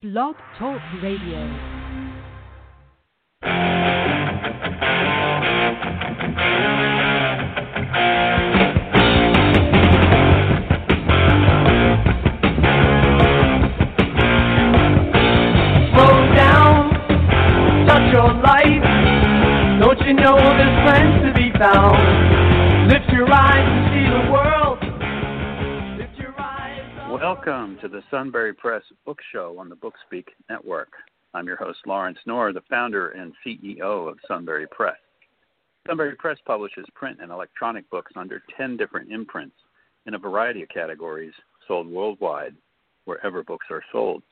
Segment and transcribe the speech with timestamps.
[0.00, 1.42] Blog Talk Radio.
[15.90, 16.94] Slow down,
[17.88, 18.84] touch your life.
[19.80, 22.86] Don't you know there's friends to be found?
[22.88, 23.87] Lift your eyes
[27.20, 30.92] Welcome to the Sunbury Press Book Show on the Bookspeak Network.
[31.34, 34.94] I'm your host, Lawrence Knorr, the founder and CEO of Sunbury Press.
[35.88, 39.56] Sunbury Press publishes print and electronic books under 10 different imprints
[40.06, 41.32] in a variety of categories
[41.66, 42.54] sold worldwide
[43.04, 44.22] wherever books are sold.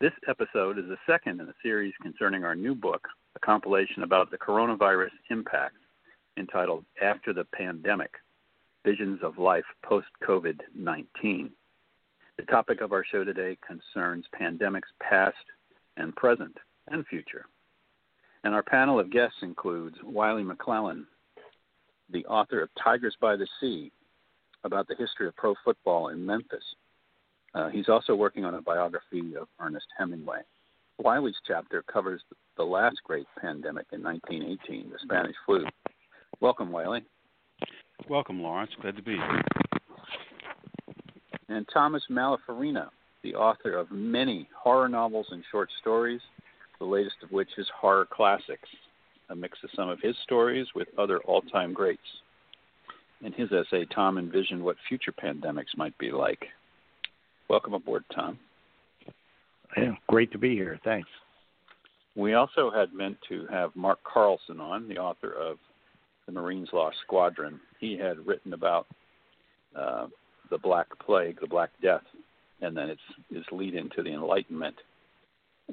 [0.00, 4.30] This episode is the second in a series concerning our new book, a compilation about
[4.30, 5.76] the coronavirus impact
[6.38, 8.12] entitled After the Pandemic
[8.86, 11.50] Visions of Life Post COVID 19.
[12.36, 15.36] The topic of our show today concerns pandemics past
[15.96, 16.54] and present
[16.88, 17.46] and future.
[18.44, 21.04] And our panel of guests includes Wylie McLallen,
[22.12, 23.90] the author of Tigers by the Sea,
[24.64, 26.62] about the history of pro football in Memphis.
[27.54, 30.40] Uh, he's also working on a biography of Ernest Hemingway.
[30.98, 32.20] Wylie's chapter covers
[32.58, 35.64] the last great pandemic in 1918, the Spanish flu.
[36.40, 37.04] Welcome, Wylie.
[38.10, 38.72] Welcome, Lawrence.
[38.82, 39.42] Glad to be here.
[41.48, 42.88] And Thomas Malafarina,
[43.22, 46.20] the author of many horror novels and short stories,
[46.78, 48.68] the latest of which is Horror Classics,
[49.30, 52.00] a mix of some of his stories with other all time greats.
[53.22, 56.44] In his essay, Tom envisioned what future pandemics might be like.
[57.48, 58.38] Welcome aboard, Tom.
[59.76, 60.78] Yeah, great to be here.
[60.84, 61.08] Thanks.
[62.14, 65.58] We also had meant to have Mark Carlson on, the author of
[66.26, 67.60] The Marines Lost Squadron.
[67.78, 68.86] He had written about
[69.74, 70.06] uh,
[70.50, 72.04] the Black Plague, the Black Death,
[72.60, 74.76] and then its its lead into the Enlightenment.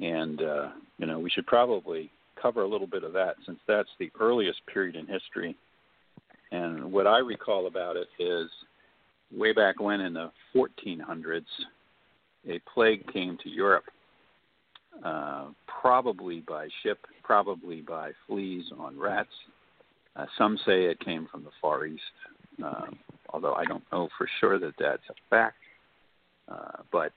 [0.00, 3.88] And uh, you know, we should probably cover a little bit of that since that's
[3.98, 5.56] the earliest period in history.
[6.52, 8.48] And what I recall about it is
[9.32, 11.42] way back when in the 1400s,
[12.48, 13.84] a plague came to Europe,
[15.04, 15.46] uh,
[15.80, 19.30] probably by ship, probably by fleas on rats.
[20.16, 22.02] Uh, some say it came from the Far East,
[22.62, 22.86] uh,
[23.30, 25.56] although I don't know for sure that that's a fact.
[26.48, 27.12] Uh, but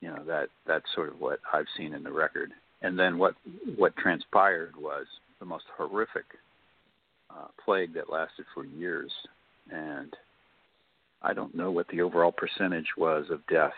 [0.00, 2.50] you know that that's sort of what I've seen in the record.
[2.82, 3.34] And then what
[3.76, 5.06] what transpired was
[5.38, 6.24] the most horrific
[7.30, 9.10] uh, plague that lasted for years,
[9.70, 10.14] and
[11.22, 13.72] I don't know what the overall percentage was of death,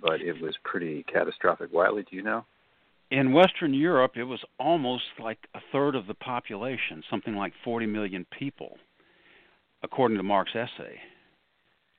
[0.00, 1.72] but it was pretty catastrophic.
[1.72, 2.44] Wylie, do you know?
[3.10, 7.86] In Western Europe, it was almost like a third of the population, something like 40
[7.86, 8.76] million people,
[9.82, 11.00] according to Mark's essay,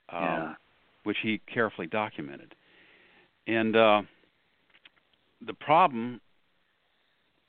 [0.09, 0.53] um, Yeah.
[1.03, 2.55] which he carefully documented.
[3.47, 4.01] And uh,
[5.45, 6.21] the problem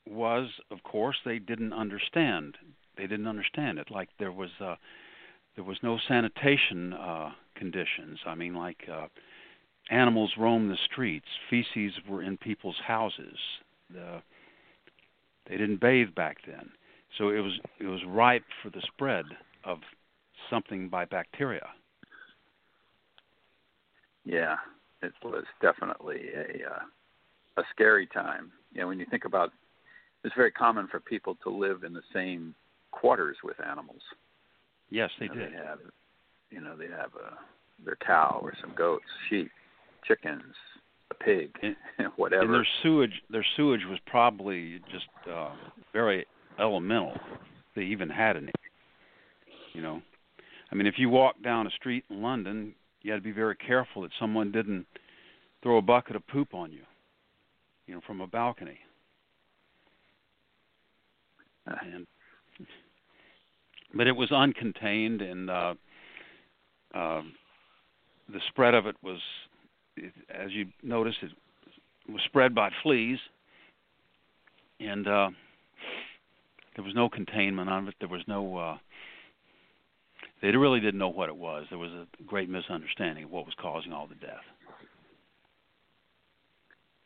[0.07, 2.57] was, of course, they didn't understand.
[2.97, 3.91] They didn't understand it.
[3.91, 4.75] Like there was, uh,
[5.55, 8.19] there was no sanitation uh, conditions.
[8.25, 8.87] I mean, like.
[8.91, 9.07] Uh,
[9.89, 11.25] animals roamed the streets.
[11.49, 13.37] Feces were in people's houses.
[13.91, 14.21] The,
[15.49, 16.69] they didn't bathe back then,
[17.17, 19.25] so it was it was ripe for the spread
[19.65, 19.79] of
[20.49, 21.67] something by bacteria.
[24.25, 24.55] Yeah,
[25.01, 26.83] it was definitely a uh,
[27.57, 28.51] a scary time.
[28.73, 29.51] You know, when you think about,
[30.23, 32.55] it's very common for people to live in the same
[32.91, 34.01] quarters with animals.
[34.89, 35.53] Yes, they you know, did.
[35.53, 35.79] They have,
[36.51, 37.37] you know, they have a
[37.83, 39.49] their cow or some goats, sheep,
[40.07, 40.53] chickens,
[41.09, 41.75] a pig, And-
[42.15, 42.43] whatever.
[42.43, 45.51] And their sewage their sewage was probably just uh,
[45.93, 46.25] very
[46.59, 47.13] elemental.
[47.75, 48.51] They even had any.
[49.73, 50.01] You know,
[50.71, 53.55] I mean, if you walk down a street in London, you had to be very
[53.55, 54.85] careful that someone didn't
[55.61, 56.83] throw a bucket of poop on you.
[57.87, 58.79] You know, from a balcony.
[61.65, 62.07] And
[63.93, 65.73] but it was uncontained and uh
[66.93, 67.21] uh
[68.29, 69.19] the spread of it was
[69.97, 71.31] it, as you noticed it
[72.11, 73.19] was spread by fleas
[74.79, 75.29] and uh
[76.75, 78.77] there was no containment of it there was no uh
[80.41, 83.55] they really didn't know what it was there was a great misunderstanding of what was
[83.59, 84.43] causing all the death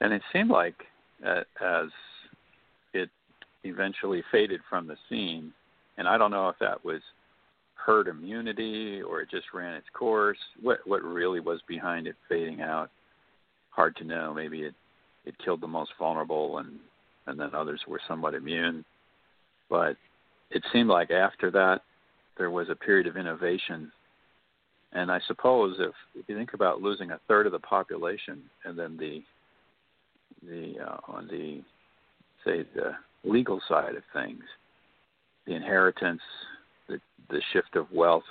[0.02, 0.76] And it seemed like
[1.26, 1.88] uh, as
[2.94, 3.10] it
[3.64, 5.52] eventually faded from the scene,
[5.98, 7.02] and I don't know if that was
[7.74, 10.38] herd immunity or it just ran its course.
[10.62, 12.90] What what really was behind it fading out?
[13.70, 14.34] Hard to know.
[14.34, 14.76] Maybe it
[15.26, 16.78] it killed the most vulnerable, and
[17.28, 18.84] and then others were somewhat immune.
[19.70, 19.96] But
[20.52, 21.82] it seemed like after that
[22.38, 23.92] there was a period of innovation.
[24.94, 28.78] And I suppose if, if you think about losing a third of the population and
[28.78, 29.22] then the
[30.48, 31.62] the uh, on the
[32.46, 32.92] say the
[33.24, 34.44] legal side of things,
[35.48, 36.22] the inheritance,
[36.88, 37.00] the
[37.30, 38.24] the shift of wealth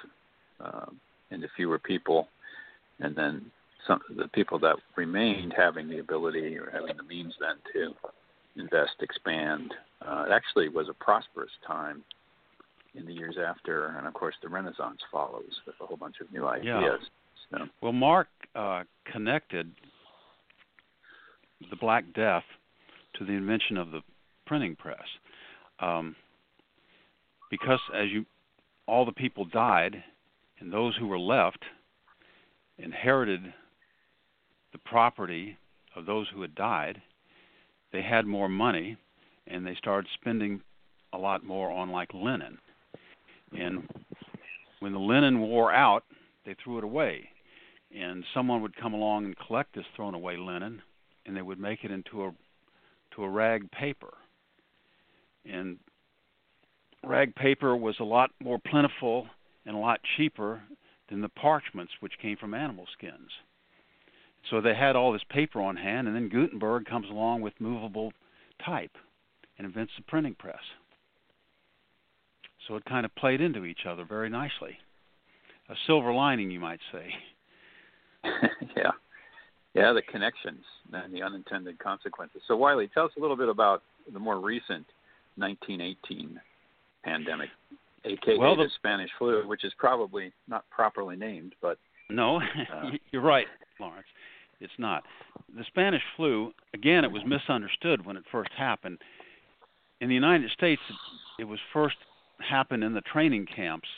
[0.60, 1.00] um,
[1.30, 2.28] into fewer people,
[3.00, 3.50] and then
[3.86, 8.94] some the people that remained having the ability or having the means then to invest,
[9.00, 9.72] expand.
[10.06, 12.02] Uh, it actually was a prosperous time
[12.94, 16.32] in the years after, and of course the Renaissance follows with a whole bunch of
[16.32, 17.00] new ideas.
[17.50, 17.58] Yeah.
[17.58, 19.70] So, Well, Mark uh, connected
[21.70, 22.44] the Black Death
[23.18, 24.00] to the invention of the
[24.46, 25.04] printing press,
[25.80, 26.16] um,
[27.50, 28.24] because as you,
[28.86, 30.02] all the people died,
[30.60, 31.62] and those who were left
[32.78, 33.40] inherited
[34.72, 35.56] the property
[35.96, 37.00] of those who had died.
[37.92, 38.96] They had more money,
[39.46, 40.60] and they started spending
[41.12, 42.58] a lot more on like linen.
[43.58, 43.88] And
[44.80, 46.04] when the linen wore out,
[46.44, 47.28] they threw it away.
[47.94, 50.82] And someone would come along and collect this thrown away linen
[51.26, 52.34] and they would make it into a
[53.14, 54.12] to a rag paper.
[55.46, 55.78] And
[57.04, 59.28] rag paper was a lot more plentiful
[59.64, 60.62] and a lot cheaper
[61.08, 63.30] than the parchments which came from animal skins.
[64.50, 68.12] So they had all this paper on hand and then gutenberg comes along with movable
[68.64, 68.96] type
[69.56, 70.60] and invents the printing press
[72.66, 74.78] so it kind of played into each other very nicely
[75.68, 77.08] a silver lining you might say
[78.76, 78.90] yeah,
[79.74, 82.42] yeah, the connections and the unintended consequences.
[82.46, 83.82] So, Wylie, tell us a little bit about
[84.12, 84.86] the more recent
[85.36, 86.40] 1918
[87.04, 87.48] pandemic,
[88.04, 91.78] aka Well, the, the- Spanish flu, which is probably not properly named, but
[92.08, 92.40] No,
[92.72, 93.46] Uh, you're right,
[93.80, 94.06] Lawrence.
[94.60, 95.02] It's not.
[95.56, 98.98] The Spanish flu, again, it was misunderstood when it first happened.
[100.00, 101.96] In the United States, it, it was first
[102.48, 103.88] happened in the training camps.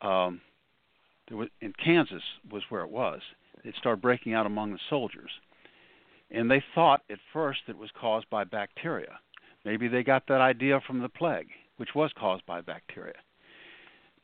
[0.00, 0.40] Um,
[1.30, 3.20] was, in Kansas was where it was.
[3.64, 5.30] It started breaking out among the soldiers,
[6.30, 9.18] and they thought at first it was caused by bacteria.
[9.64, 11.48] Maybe they got that idea from the plague,
[11.78, 13.16] which was caused by bacteria.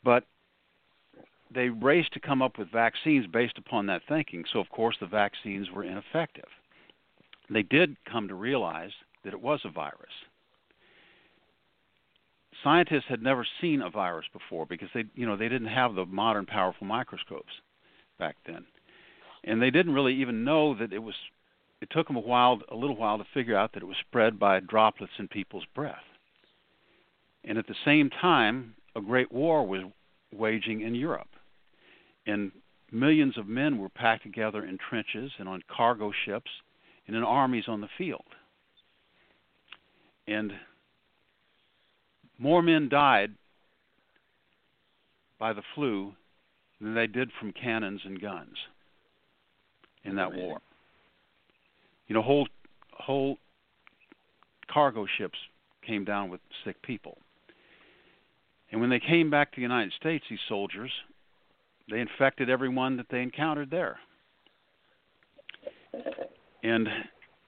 [0.05, 0.25] But
[1.53, 4.45] they raced to come up with vaccines based upon that thinking.
[4.53, 6.49] So, of course, the vaccines were ineffective.
[7.51, 8.93] They did come to realize
[9.25, 10.13] that it was a virus.
[12.63, 16.07] Scientists had never seen a virus before because they, you know, they didn't have the
[16.07, 17.53] modern powerful microscopes
[18.19, 18.65] back then,
[19.45, 21.15] and they didn't really even know that it was.
[21.81, 24.39] It took them a while, a little while, to figure out that it was spread
[24.39, 25.97] by droplets in people's breath.
[27.43, 29.83] And at the same time, a great war was
[30.33, 31.29] waging in Europe
[32.27, 32.53] and
[32.91, 36.51] millions of men were packed together in trenches and on cargo ships
[37.07, 38.25] and in armies on the field.
[40.27, 40.53] And
[42.39, 43.33] more men died
[45.39, 46.13] by the flu
[46.81, 48.57] than they did from cannons and guns
[50.05, 50.61] in that war.
[52.09, 52.49] You know, whole
[52.93, 53.39] whole
[54.73, 55.39] cargo ships
[55.87, 57.19] came down with sick people.
[58.71, 60.91] And when they came back to the United States, these soldiers,
[61.91, 63.99] they infected everyone that they encountered there.
[66.63, 66.89] And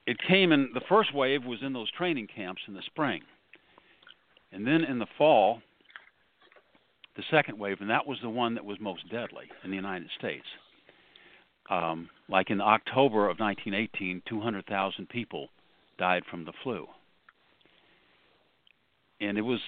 [0.07, 3.23] it came in the first wave was in those training camps in the spring.
[4.55, 5.61] And then in the fall,
[7.17, 10.09] the second wave, and that was the one that was most deadly in the United
[10.17, 10.47] States.
[11.69, 15.49] Um, like in October of 1918, 200,000 people
[15.99, 16.87] died from the flu.
[19.21, 19.61] And it was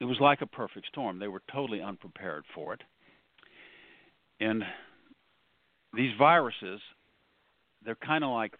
[0.00, 1.18] it was like a perfect storm.
[1.18, 2.80] They were totally unprepared for it.
[4.40, 4.64] And
[5.94, 6.80] these viruses,
[7.84, 8.54] they're kind of like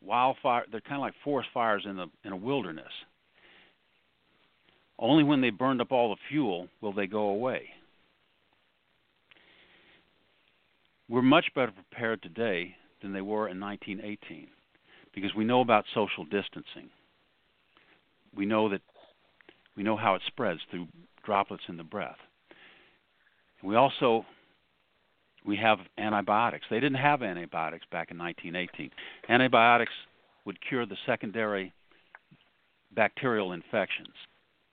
[0.00, 0.64] wildfire.
[0.70, 2.92] They're kind of like forest fires in the in a wilderness.
[4.98, 7.70] Only when they burned up all the fuel will they go away.
[11.08, 14.48] We're much better prepared today than they were in 1918
[15.14, 16.90] because we know about social distancing.
[18.34, 18.80] We know that
[19.76, 20.86] we know how it spreads through
[21.24, 22.16] droplets in the breath.
[23.62, 24.24] We also
[25.44, 26.64] we have antibiotics.
[26.70, 28.90] They didn't have antibiotics back in 1918.
[29.28, 29.92] Antibiotics
[30.46, 31.72] would cure the secondary
[32.94, 34.14] bacterial infections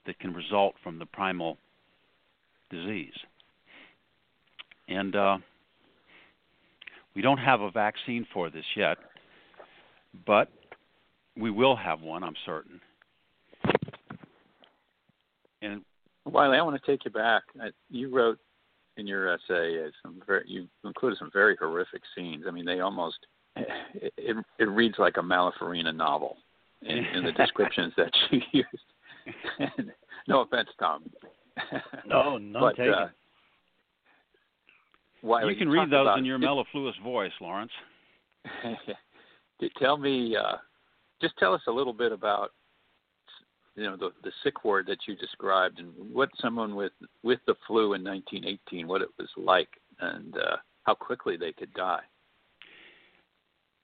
[0.06, 1.58] that can result from the primal
[2.70, 3.14] disease.
[4.88, 5.38] And uh,
[7.16, 8.98] we don't have a vaccine for this yet,
[10.26, 10.50] but
[11.38, 12.80] we will have one, I'm certain.
[15.62, 15.82] And
[16.26, 17.44] Wylie, I want to take you back.
[17.90, 18.40] You wrote
[18.98, 22.46] in your essay uh, some very, you included some very horrific scenes.
[22.48, 23.18] I mean, they almost
[23.56, 26.38] it it, it reads like a Malafarina novel
[26.82, 28.68] in, in the descriptions that you used.
[30.28, 31.10] no offense, Tom.
[32.08, 32.94] No, none but, taken.
[32.94, 33.10] Uh,
[35.24, 37.72] Wylie, you can read those in your mellifluous voice, Lawrence.
[39.78, 40.58] tell me, uh,
[41.22, 42.52] just tell us a little bit about
[43.76, 46.92] you know the the sick ward that you described and what someone with
[47.24, 51.74] with the flu in 1918 what it was like and uh, how quickly they could
[51.74, 52.02] die.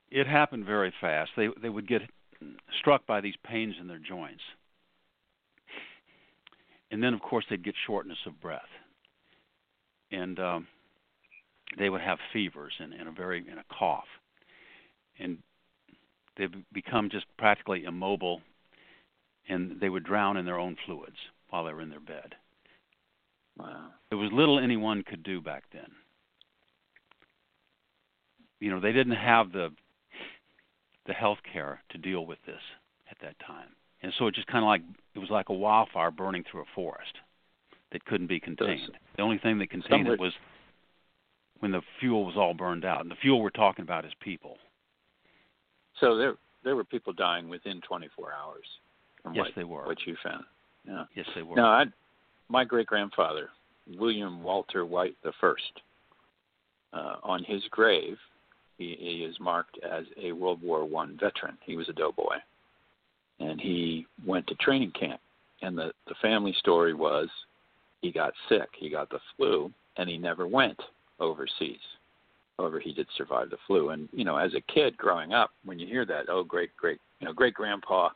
[0.09, 1.31] It happened very fast.
[1.37, 2.01] They they would get
[2.79, 4.43] struck by these pains in their joints,
[6.91, 8.61] and then of course they'd get shortness of breath,
[10.11, 10.67] and um,
[11.77, 14.07] they would have fevers and, and a very and a cough,
[15.19, 15.37] and
[16.37, 18.41] they become just practically immobile,
[19.49, 21.17] and they would drown in their own fluids
[21.49, 22.35] while they were in their bed.
[23.57, 23.87] Wow.
[24.09, 25.89] There was little anyone could do back then.
[28.59, 29.69] You know, they didn't have the
[31.05, 32.61] the health care to deal with this
[33.09, 33.69] at that time.
[34.01, 34.81] And so it just kind of like
[35.15, 37.13] it was like a wildfire burning through a forest
[37.91, 38.91] that couldn't be contained.
[39.15, 40.33] The only thing that contained it was
[41.59, 43.01] when the fuel was all burned out.
[43.01, 44.57] And the fuel we're talking about is people.
[45.99, 48.65] So there there were people dying within 24 hours.
[49.23, 49.85] From yes, what, they were.
[49.85, 50.43] What you found.
[50.85, 51.05] Yeah.
[51.15, 51.55] Yes, they were.
[51.55, 51.85] Now, I,
[52.49, 53.49] my great grandfather,
[53.97, 55.81] William Walter White the First,
[56.93, 58.17] uh, on his grave,
[58.77, 61.57] he, he is marked as a World War One veteran.
[61.65, 62.35] He was a doughboy,
[63.39, 65.19] and he went to training camp.
[65.61, 67.29] And the the family story was,
[68.01, 68.69] he got sick.
[68.77, 70.79] He got the flu, and he never went
[71.19, 71.79] overseas.
[72.57, 73.89] However, he did survive the flu.
[73.89, 76.99] And you know, as a kid growing up, when you hear that, oh, great, great,
[77.19, 78.09] you know, great grandpa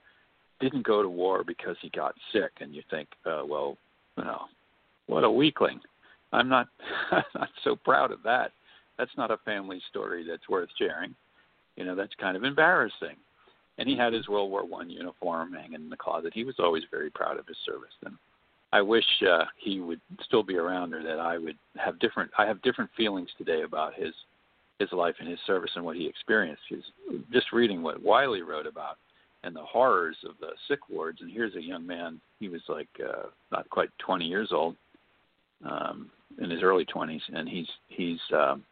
[0.59, 3.77] didn't go to war because he got sick, and you think, uh, well,
[4.17, 4.41] you know,
[5.07, 5.79] what a weakling.
[6.31, 6.67] I'm not,
[7.11, 8.51] not so proud of that.
[8.97, 11.15] That's not a family story that's worth sharing.
[11.75, 13.17] You know, that's kind of embarrassing.
[13.81, 16.33] And he had his World War One uniform hanging in the closet.
[16.35, 18.15] He was always very proud of his service, and
[18.71, 22.29] I wish uh, he would still be around, or that I would have different.
[22.37, 24.13] I have different feelings today about his
[24.77, 26.61] his life and his service and what he experienced.
[26.69, 28.97] He's just reading what Wylie wrote about
[29.43, 31.21] and the horrors of the sick wards.
[31.21, 32.21] And here's a young man.
[32.39, 34.75] He was like uh, not quite 20 years old,
[35.67, 38.63] um, in his early 20s, and he's he's um,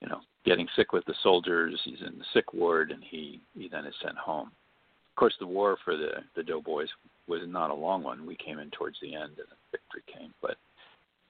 [0.00, 1.80] you know getting sick with the soldiers.
[1.84, 4.48] He's in the sick ward, and he he then is sent home.
[4.48, 6.88] Of course, the war for the the doughboys
[7.26, 8.26] was not a long one.
[8.26, 10.32] We came in towards the end, and the victory came.
[10.40, 10.56] But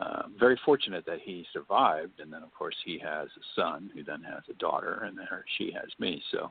[0.01, 4.03] uh, very fortunate that he survived, and then of course he has a son who
[4.03, 5.27] then has a daughter, and then
[5.59, 6.23] she has me.
[6.31, 6.51] So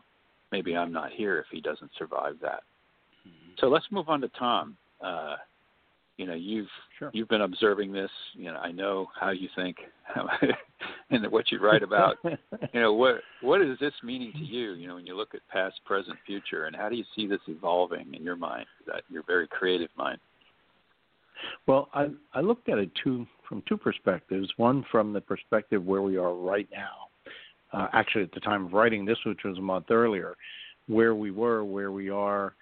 [0.52, 2.64] maybe I'm not here if he doesn't survive that.
[3.28, 3.54] Mm-hmm.
[3.60, 4.78] So let's move on to Tom.
[5.02, 5.36] Uh,
[6.20, 6.68] you know, you've
[7.00, 7.10] sure.
[7.14, 8.12] you've been observing this.
[8.34, 9.78] You know, I know how you think
[11.12, 12.18] and what you write about.
[12.24, 14.74] you know, what what is this meaning to you?
[14.74, 17.40] You know, when you look at past, present, future, and how do you see this
[17.48, 18.66] evolving in your mind?
[18.86, 20.20] That your very creative mind.
[21.68, 24.52] Well, I I looked at it two from two perspectives.
[24.58, 27.08] One from the perspective where we are right now,
[27.72, 30.36] uh, actually at the time of writing this, which was a month earlier,
[30.88, 32.56] where we were, where we are,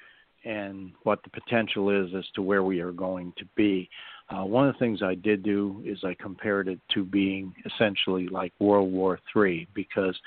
[0.46, 3.90] and what the potential is as to where we are going to be.
[4.30, 8.28] Uh, one of the things I did do is I compared it to being essentially
[8.28, 10.18] like World War III because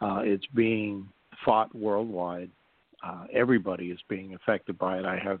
[0.00, 1.08] uh, it's being
[1.44, 2.50] fought worldwide.
[3.04, 5.04] Uh, everybody is being affected by it.
[5.04, 5.40] I have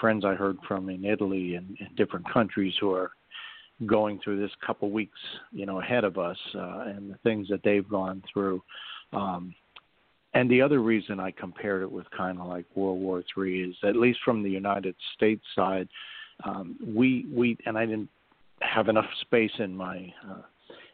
[0.00, 3.12] friends I heard from in Italy and in different countries who are
[3.84, 5.18] going through this couple weeks,
[5.52, 8.62] you know, ahead of us, uh, and the things that they've gone through.
[9.12, 9.54] Um,
[10.36, 13.76] and the other reason I compared it with kind of like World War III is,
[13.82, 15.88] at least from the United States side,
[16.44, 18.10] um, we we and I didn't
[18.60, 20.42] have enough space in my uh,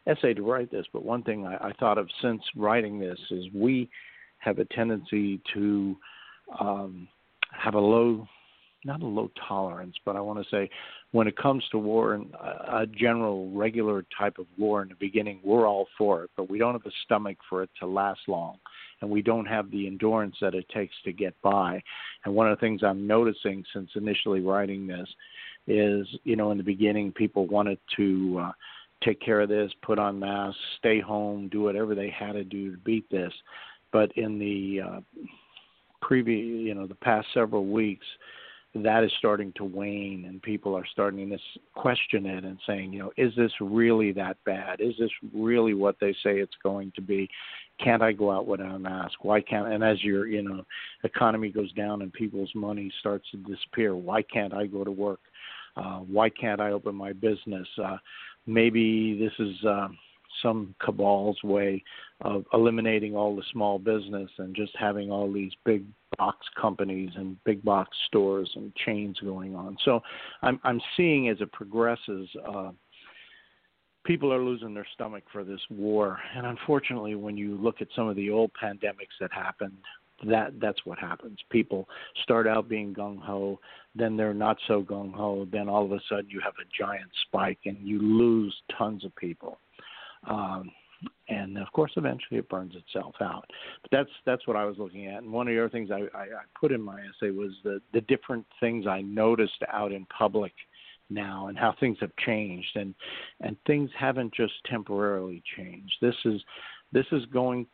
[0.06, 3.46] essay to write this, but one thing I, I thought of since writing this is
[3.52, 3.90] we
[4.38, 5.96] have a tendency to
[6.60, 7.08] um,
[7.50, 8.28] have a low
[8.84, 10.68] not a low tolerance, but I want to say
[11.12, 15.40] when it comes to war and a general regular type of war in the beginning,
[15.44, 18.58] we're all for it, but we don't have a stomach for it to last long,
[19.02, 21.82] and we don't have the endurance that it takes to get by.
[22.24, 25.08] And one of the things I'm noticing since initially writing this
[25.66, 28.40] is, you know, in the beginning, people wanted to.
[28.42, 28.52] Uh,
[29.04, 32.70] take care of this, put on masks, stay home, do whatever they had to do
[32.70, 33.32] to beat this.
[33.92, 35.00] But in the uh,
[36.00, 38.06] previous, you know, the past several weeks,
[38.74, 41.38] that is starting to wane and people are starting to
[41.74, 44.80] question it and saying, you know, is this really that bad?
[44.80, 47.28] Is this really what they say it's going to be?
[47.82, 49.24] Can't I go out without a mask?
[49.24, 50.64] Why can't and as your, you know,
[51.04, 55.20] economy goes down and people's money starts to disappear, why can't I go to work?
[55.76, 57.68] Uh, why can't I open my business?
[57.82, 57.96] Uh,
[58.46, 59.88] maybe this is uh,
[60.40, 61.82] some cabal's way
[62.20, 65.84] of eliminating all the small business and just having all these big
[66.18, 69.76] box companies and big box stores and chains going on.
[69.84, 70.00] So
[70.42, 72.70] I'm I'm seeing as it progresses uh,
[74.04, 76.18] people are losing their stomach for this war.
[76.36, 79.76] And unfortunately, when you look at some of the old pandemics that happened,
[80.24, 81.38] that that's what happens.
[81.50, 81.88] People
[82.22, 83.58] start out being gung ho,
[83.94, 87.10] then they're not so gung ho, then all of a sudden you have a giant
[87.26, 89.58] spike and you lose tons of people.
[90.28, 90.70] Um,
[91.28, 93.44] and of course, eventually it burns itself out.
[93.82, 95.22] But that's that's what I was looking at.
[95.22, 97.80] And one of the other things I, I, I put in my essay was the
[97.92, 100.52] the different things I noticed out in public
[101.10, 102.94] now and how things have changed and
[103.40, 105.94] and things haven't just temporarily changed.
[106.00, 106.40] This is
[106.92, 107.66] this is going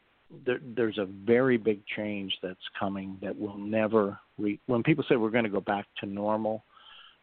[0.45, 5.17] there, there's a very big change that's coming that will never re- when people say
[5.17, 6.65] we're going to go back to normal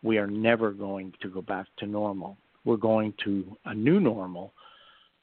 [0.02, 4.54] we are never going to go back to normal we're going to a new normal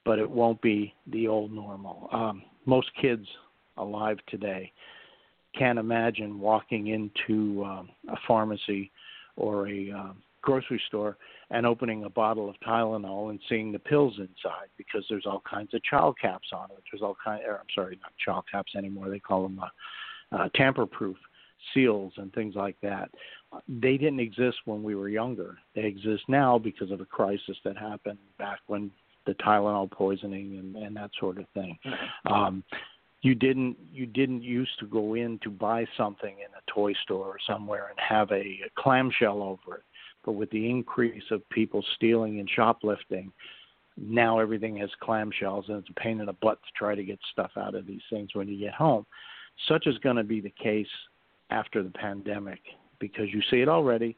[0.05, 3.27] but it won't be the old normal um, most kids
[3.77, 4.73] alive today
[5.59, 8.91] can't imagine walking into um, a pharmacy
[9.37, 11.17] or a um, grocery store
[11.51, 15.73] and opening a bottle of Tylenol and seeing the pills inside because there's all kinds
[15.75, 16.83] of child caps on it.
[16.91, 17.43] There's all kind.
[17.47, 19.09] Or, I'm sorry, not child caps anymore.
[19.09, 21.17] They call them uh, uh, tamper-proof
[21.73, 23.11] seals and things like that.
[23.69, 25.57] They didn't exist when we were younger.
[25.75, 28.91] They exist now because of a crisis that happened back when
[29.27, 31.79] the Tylenol poisoning and, and that sort of thing.
[32.27, 32.65] Um,
[33.23, 37.27] you didn't you didn't used to go in to buy something in a toy store
[37.27, 38.35] or somewhere and have a,
[38.67, 39.85] a clamshell over it
[40.25, 43.33] but with the increase of people stealing and shoplifting,
[43.97, 47.19] now everything has clamshells and it's a pain in the butt to try to get
[47.33, 49.05] stuff out of these things when you get home.
[49.69, 50.87] Such is going to be the case
[51.51, 52.61] after the pandemic
[52.99, 54.17] because you see it already.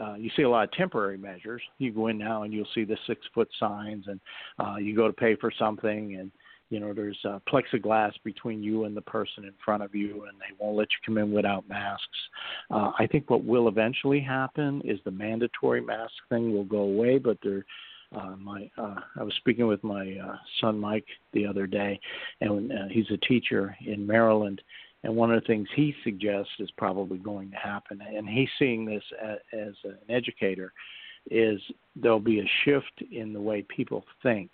[0.00, 1.62] Uh, you see a lot of temporary measures.
[1.78, 4.20] You go in now and you'll see the six foot signs, and
[4.58, 6.30] uh, you go to pay for something, and
[6.70, 10.38] you know there's uh, plexiglass between you and the person in front of you and
[10.40, 12.06] they won't let you come in without masks
[12.70, 17.18] uh, i think what will eventually happen is the mandatory mask thing will go away
[17.18, 17.62] but there
[18.14, 21.98] uh, my uh, I was speaking with my uh, son Mike the other day,
[22.40, 24.60] and uh, he's a teacher in Maryland.
[25.04, 28.84] And one of the things he suggests is probably going to happen, and he's seeing
[28.84, 30.72] this as, as an educator,
[31.30, 31.60] is
[31.96, 34.50] there'll be a shift in the way people think.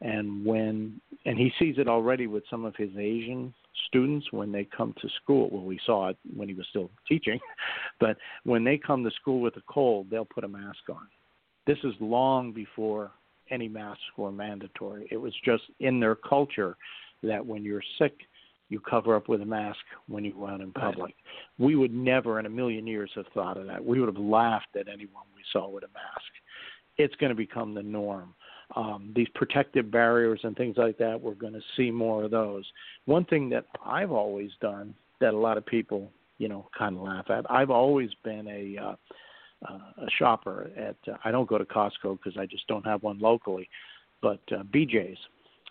[0.00, 3.52] And when and he sees it already with some of his asian
[3.88, 5.48] students when they come to school.
[5.50, 7.40] Well we saw it when he was still teaching
[8.00, 11.08] but when they come to school with a cold they'll put a mask on.
[11.66, 13.12] This is long before
[13.50, 15.08] any masks were mandatory.
[15.10, 16.76] It was just in their culture
[17.22, 18.14] that when you're sick
[18.72, 20.98] you cover up with a mask when you go out in public.
[20.98, 21.14] Right.
[21.58, 23.84] We would never in a million years have thought of that.
[23.84, 26.32] We would have laughed at anyone we saw with a mask.
[26.96, 28.34] It's going to become the norm.
[28.74, 32.64] Um, these protective barriers and things like that, we're going to see more of those.
[33.04, 37.02] One thing that I've always done that a lot of people, you know, kind of
[37.02, 38.94] laugh at, I've always been a uh,
[39.68, 40.96] uh, a shopper at.
[41.06, 43.68] Uh, I don't go to Costco because I just don't have one locally,
[44.20, 45.18] but uh, BJ's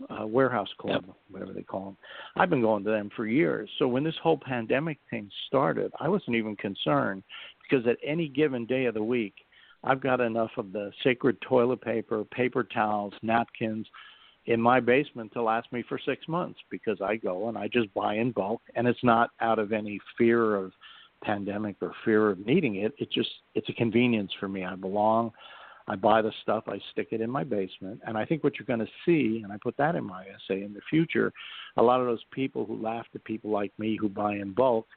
[0.10, 1.16] uh, warehouse club, yep.
[1.30, 1.98] whatever they call them.
[2.36, 3.70] I've been going to them for years.
[3.80, 7.24] So when this whole pandemic thing started, I wasn't even concerned
[7.70, 9.36] because at any given day of the week,
[9.84, 13.88] I've got enough of the sacred toilet paper, paper towels, napkins
[14.46, 17.94] in my basement to last me for six months because I go and I just
[17.94, 20.72] buy in bulk, and it's not out of any fear of
[21.24, 22.94] pandemic or fear of needing it.
[22.98, 24.66] It just it's a convenience for me.
[24.66, 25.32] I belong.
[25.92, 28.66] I buy the stuff, I stick it in my basement, and I think what you're
[28.66, 31.34] going to see, and I put that in my essay in the future,
[31.76, 34.88] a lot of those people who laugh at people like me who buy in bulk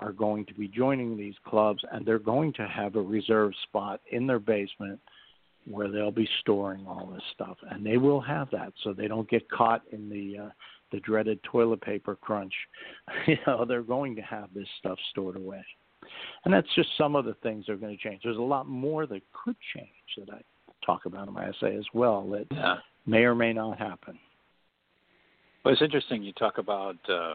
[0.00, 4.00] are going to be joining these clubs, and they're going to have a reserve spot
[4.10, 4.98] in their basement
[5.70, 9.30] where they'll be storing all this stuff, and they will have that, so they don't
[9.30, 10.50] get caught in the uh,
[10.90, 12.54] the dreaded toilet paper crunch.
[13.28, 15.64] you know, they're going to have this stuff stored away.
[16.44, 18.22] And that's just some of the things that are going to change.
[18.24, 20.40] There's a lot more that could change that I
[20.84, 22.76] talk about in my essay as well that yeah.
[23.06, 24.18] may or may not happen.
[25.64, 27.34] Well, it's interesting you talk about uh,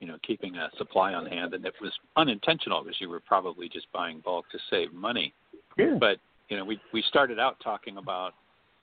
[0.00, 3.68] you know keeping a supply on hand, and it was unintentional because you were probably
[3.68, 5.34] just buying bulk to save money.
[5.76, 5.96] Yeah.
[6.00, 6.18] But
[6.48, 8.32] you know, we we started out talking about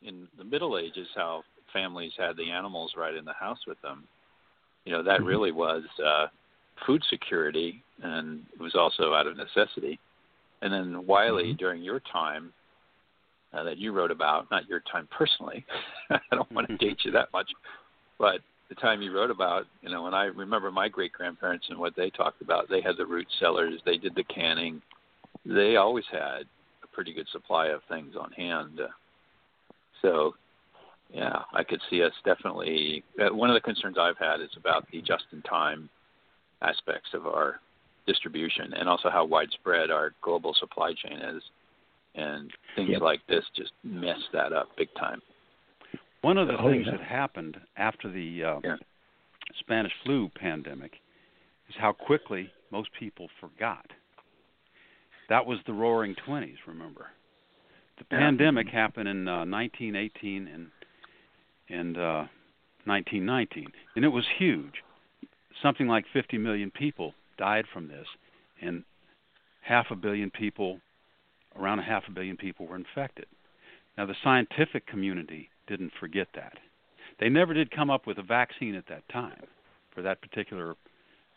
[0.04, 4.04] in the Middle Ages how families had the animals right in the house with them.
[4.86, 5.28] You know, that mm-hmm.
[5.28, 6.28] really was uh,
[6.86, 10.00] food security, and it was also out of necessity.
[10.62, 11.58] And then Wylie, mm-hmm.
[11.58, 12.54] during your time
[13.54, 15.66] uh, that you wrote about, not your time personally,
[16.10, 16.86] I don't want to mm-hmm.
[16.86, 17.50] date you that much,
[18.18, 21.78] but the time you wrote about, you know, when I remember my great grandparents and
[21.78, 24.82] what they talked about, they had the root cellars, they did the canning,
[25.46, 26.44] they always had
[26.84, 28.80] a pretty good supply of things on hand.
[28.80, 28.88] Uh,
[30.02, 30.34] so,
[31.14, 33.04] yeah, I could see us definitely.
[33.20, 35.90] Uh, one of the concerns I've had is about the just-in-time
[36.62, 37.60] aspects of our
[38.08, 41.42] distribution and also how widespread our global supply chain is.
[42.16, 43.02] And things yep.
[43.02, 45.22] like this just mess that up big time.
[46.22, 46.94] One of the Oh, things yeah.
[46.98, 48.78] that happened after the uh, Yeah.
[49.60, 50.94] Spanish flu pandemic
[51.70, 53.86] is how quickly most people forgot.
[55.30, 56.58] That was the Roaring Twenties.
[56.68, 57.08] Remember,
[57.98, 58.20] the Yeah.
[58.20, 60.72] pandemic happened in uh, 1918 and
[61.68, 62.28] and uh,
[62.86, 64.84] 1919, and it was huge.
[65.62, 68.08] Something like 50 million people died from this,
[68.62, 68.84] and
[69.62, 70.80] half a billion people,
[71.56, 73.26] around a half a billion people, were infected.
[73.98, 76.54] Now, the scientific community didn't forget that.
[77.20, 79.44] They never did come up with a vaccine at that time
[79.94, 80.76] for that particular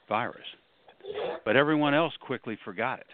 [0.09, 0.46] virus,
[1.44, 3.07] but everyone else quickly forgot it.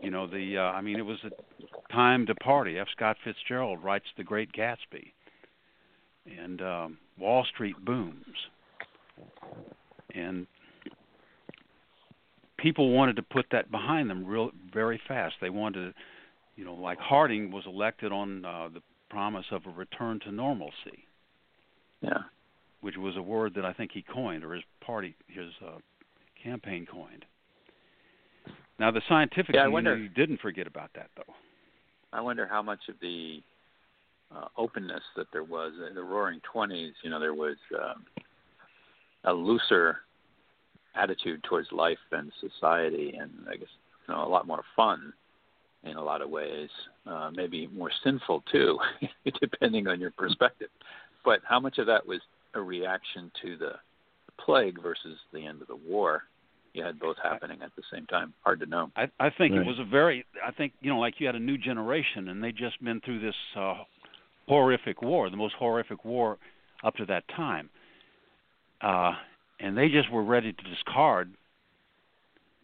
[0.00, 2.78] You know, the uh, I mean, it was a time to party.
[2.78, 2.86] F.
[2.94, 5.12] Scott Fitzgerald writes *The Great Gatsby*,
[6.38, 8.36] and um, Wall Street booms,
[10.14, 10.46] and
[12.58, 15.36] people wanted to put that behind them real very fast.
[15.40, 15.94] They wanted, to,
[16.56, 21.04] you know, like Harding was elected on uh, the promise of a return to normalcy,
[22.00, 22.24] Yeah.
[22.80, 25.78] which was a word that I think he coined or his party, his uh,
[26.42, 27.24] campaign coined.
[28.78, 31.34] Now the scientific Yeah, community didn't forget about that though.
[32.12, 33.42] I wonder how much of the
[34.34, 36.94] uh, openness that there was in the Roaring Twenties.
[37.02, 38.04] You know, there was um,
[39.28, 39.98] a looser
[40.94, 43.68] attitude towards life and society, and I guess
[44.08, 45.12] you know a lot more fun
[45.84, 46.70] in a lot of ways.
[47.06, 48.78] Uh, maybe more sinful too,
[49.40, 50.68] depending on your perspective.
[51.24, 52.20] But how much of that was
[52.54, 53.72] a reaction to the
[54.44, 56.22] plague versus the end of the war?
[56.74, 58.34] You had both happening at the same time.
[58.44, 58.90] Hard to know.
[58.96, 59.62] I, I think Right.
[59.62, 60.24] it was a very.
[60.46, 63.20] I think you know, like you had a new generation, and they'd just been through
[63.20, 63.84] this uh,
[64.48, 66.38] horrific war, the most horrific war
[66.84, 67.68] up to that time,
[68.80, 69.12] uh,
[69.60, 71.30] and they just were ready to discard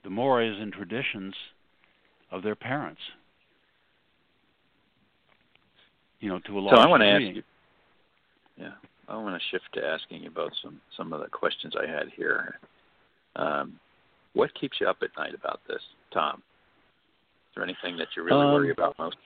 [0.05, 1.35] the mores and traditions
[2.31, 3.00] of their parents.
[6.20, 7.42] You know, to a large So I want to ask you.
[8.57, 8.72] Yeah,
[9.09, 12.07] I want to shift to asking you about some some of the questions I had
[12.16, 12.59] here.
[13.37, 13.79] Um,
[14.35, 16.37] what keeps you up at night about this, Tom?
[16.37, 19.16] Is there anything that you really Um, worry about most?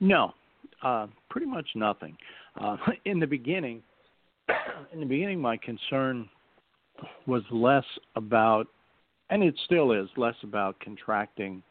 [0.00, 0.34] No,
[0.82, 2.16] uh, pretty much nothing.
[2.60, 3.82] Uh, in the beginning,
[4.92, 6.28] in the beginning, my concern
[7.26, 7.84] was less
[8.16, 8.66] about,
[9.30, 11.62] and it still is less about contracting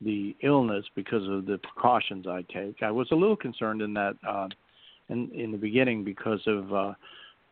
[0.00, 2.82] the illness because of the precautions I take.
[2.82, 4.48] I was a little concerned in that, uh,
[5.08, 6.92] in in the beginning, because of uh,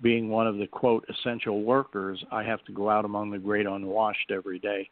[0.00, 3.66] being one of the quote essential workers, I have to go out among the great
[3.66, 4.88] unwashed every day,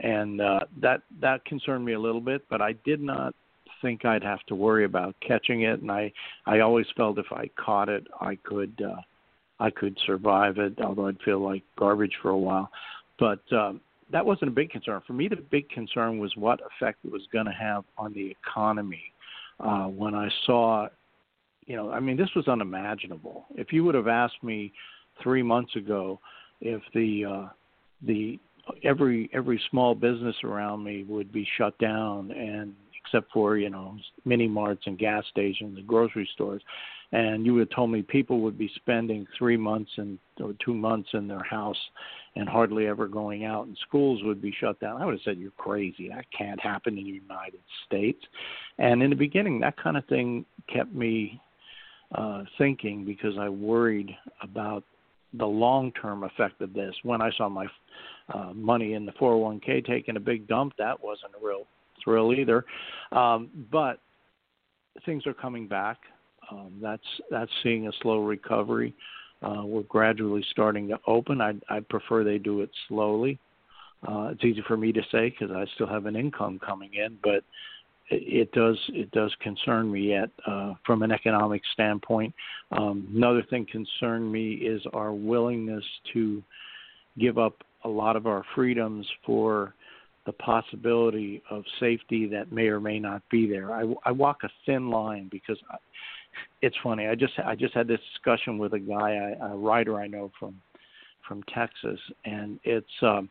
[0.00, 2.42] and uh, that that concerned me a little bit.
[2.48, 3.34] But I did not
[3.80, 6.12] think I'd have to worry about catching it, and I
[6.46, 9.00] I always felt if I caught it, I could uh,
[9.62, 12.68] I could survive it, although I'd feel like garbage for a while.
[13.20, 15.28] But um, that wasn't a big concern for me.
[15.28, 19.04] The big concern was what effect it was going to have on the economy.
[19.60, 20.88] Uh, when I saw,
[21.66, 23.44] you know, I mean, this was unimaginable.
[23.54, 24.72] If you would have asked me
[25.22, 26.18] three months ago
[26.60, 27.48] if the uh,
[28.04, 28.40] the
[28.82, 33.96] every every small business around me would be shut down and except for you know
[34.24, 36.62] mini marts and gas stations and grocery stores.
[37.14, 40.72] And you would have told me people would be spending three months and or two
[40.72, 41.76] months in their house
[42.36, 45.00] and hardly ever going out and schools would be shut down.
[45.00, 46.08] I would have said you're crazy.
[46.08, 48.24] That can't happen in the united states.
[48.78, 51.40] And in the beginning that kind of thing kept me
[52.14, 54.84] uh thinking because i worried about
[55.34, 56.94] the long term effect of this.
[57.02, 57.66] When i saw my
[58.32, 60.74] uh, money in the 401k taking a big dump.
[60.78, 61.66] That wasn't a real
[62.02, 62.64] thrill either.
[63.12, 64.00] Um, but
[65.04, 65.98] things are coming back.
[66.50, 68.94] Um, that's that's seeing a slow recovery.
[69.42, 71.40] Uh, we're gradually starting to open.
[71.40, 73.38] I'd, I'd prefer they do it slowly.
[74.06, 77.18] Uh, it's easy for me to say because I still have an income coming in,
[77.22, 77.44] but
[78.10, 82.34] it, it does it does concern me yet uh, from an economic standpoint.
[82.72, 86.42] Um, another thing concerned me is our willingness to
[87.18, 89.74] give up a lot of our freedoms for
[90.26, 93.72] the possibility of safety that may or may not be there.
[93.72, 95.76] I, I walk a thin line because I,
[96.62, 97.06] it's funny.
[97.06, 100.60] I just I just had this discussion with a guy, a writer I know from
[101.26, 103.28] from Texas, and it's um,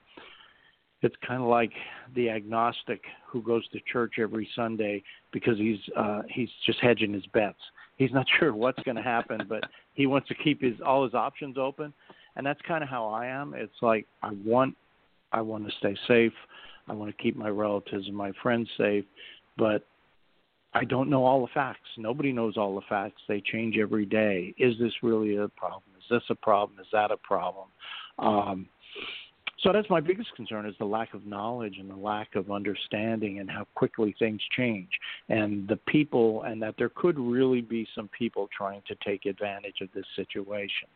[1.02, 1.72] it's kind of like
[2.16, 5.02] the agnostic who goes to church every Sunday
[5.32, 7.60] because he's uh, he's just hedging his bets.
[7.98, 11.14] He's not sure what's going to happen, but he wants to keep his all his
[11.14, 11.94] options open
[12.36, 13.54] and that's kind of how I am.
[13.56, 14.76] It's like I want
[15.32, 16.34] I want to stay safe.
[16.88, 19.06] I want to keep my relatives and my friends safe,
[19.58, 19.86] but
[20.74, 21.90] I don't know all the facts.
[21.98, 23.22] Nobody knows all the facts.
[23.28, 24.54] They change every day.
[24.58, 25.84] Is this really a problem?
[25.98, 26.80] Is this a problem?
[26.80, 27.68] Is that a problem?
[28.20, 28.68] Um,
[29.64, 33.40] so that's my biggest concern is the lack of knowledge and the lack of understanding
[33.40, 34.90] and how quickly things change.
[35.30, 39.82] and the people, and that there could really be some people trying to take advantage
[39.82, 40.88] of this situation.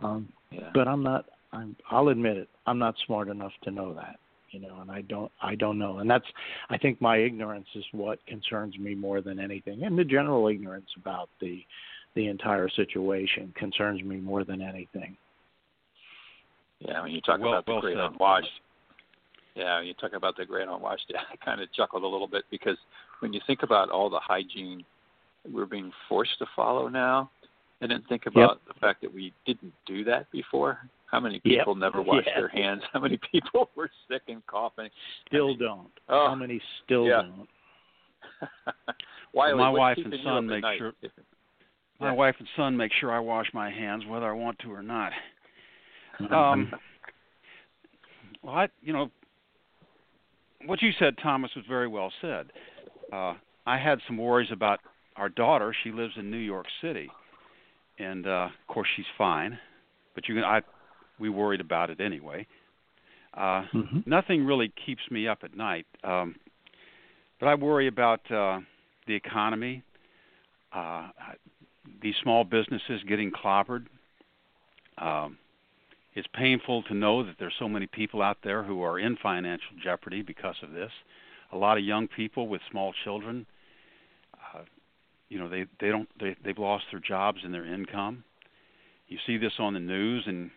[0.00, 0.70] Um, Yeah.
[0.74, 1.26] but I'm not.
[1.52, 1.74] I'm.
[1.90, 2.48] I'll admit it.
[2.66, 4.18] I'm not smart enough to know that.
[4.52, 5.32] You know, and I don't.
[5.42, 6.26] I don't know, and that's.
[6.70, 10.88] I think my ignorance is what concerns me more than anything, and the general ignorance
[10.96, 11.64] about the,
[12.14, 15.16] the entire situation concerns me more than anything.
[16.80, 18.04] Yeah, when you talk Well- about the well great said.
[18.12, 18.60] unwashed.
[19.54, 21.10] Yeah, when you talk about the great unwashed.
[21.32, 22.76] I kind of chuckled a little bit because
[23.20, 24.84] when you think about all the hygiene
[25.50, 27.30] we're being forced to follow now,
[27.80, 30.78] and then think about the fact that we didn't do that before.
[31.12, 31.58] How many Yep.
[31.60, 32.40] people never washed Yeah.
[32.40, 32.82] their hands?
[32.92, 34.88] How many people were sick and coughing?
[35.28, 35.90] Still I mean, don't.
[36.08, 37.22] oh, How many still yeah.
[37.22, 37.48] don't?
[39.32, 40.78] Wylie, My wife and son make night?
[40.78, 40.94] sure-
[42.00, 42.12] My Yeah.
[42.14, 45.12] wife and son make sure I wash my hands whether I want to or not.
[46.30, 46.72] Um,
[48.42, 49.10] well, I, you know,
[50.66, 52.52] what you said, Thomas, was very well said.
[53.12, 53.34] Uh,
[53.66, 54.80] I had some worries about
[55.16, 55.74] our daughter.
[55.84, 57.08] She lives in New York City,
[57.98, 59.58] and uh, of course she's fine.
[60.14, 60.60] But you can, I,
[61.22, 62.44] we worried about it anyway.
[63.32, 64.06] Uh, Mhm.
[64.06, 66.34] nothing really keeps me up at night, um,
[67.38, 68.60] but I worry about uh,
[69.06, 69.82] the economy,
[70.72, 71.08] uh,
[72.00, 73.86] these small businesses getting clobbered.
[74.98, 75.38] Um,
[76.14, 79.76] it's painful to know that there's so many people out there who are in financial
[79.82, 80.92] jeopardy because of this.
[81.52, 83.46] A lot of young people with small children,
[84.34, 84.64] uh,
[85.28, 88.24] you know, they they don't they they've lost their jobs and their income.
[89.08, 90.50] You see this on the news, and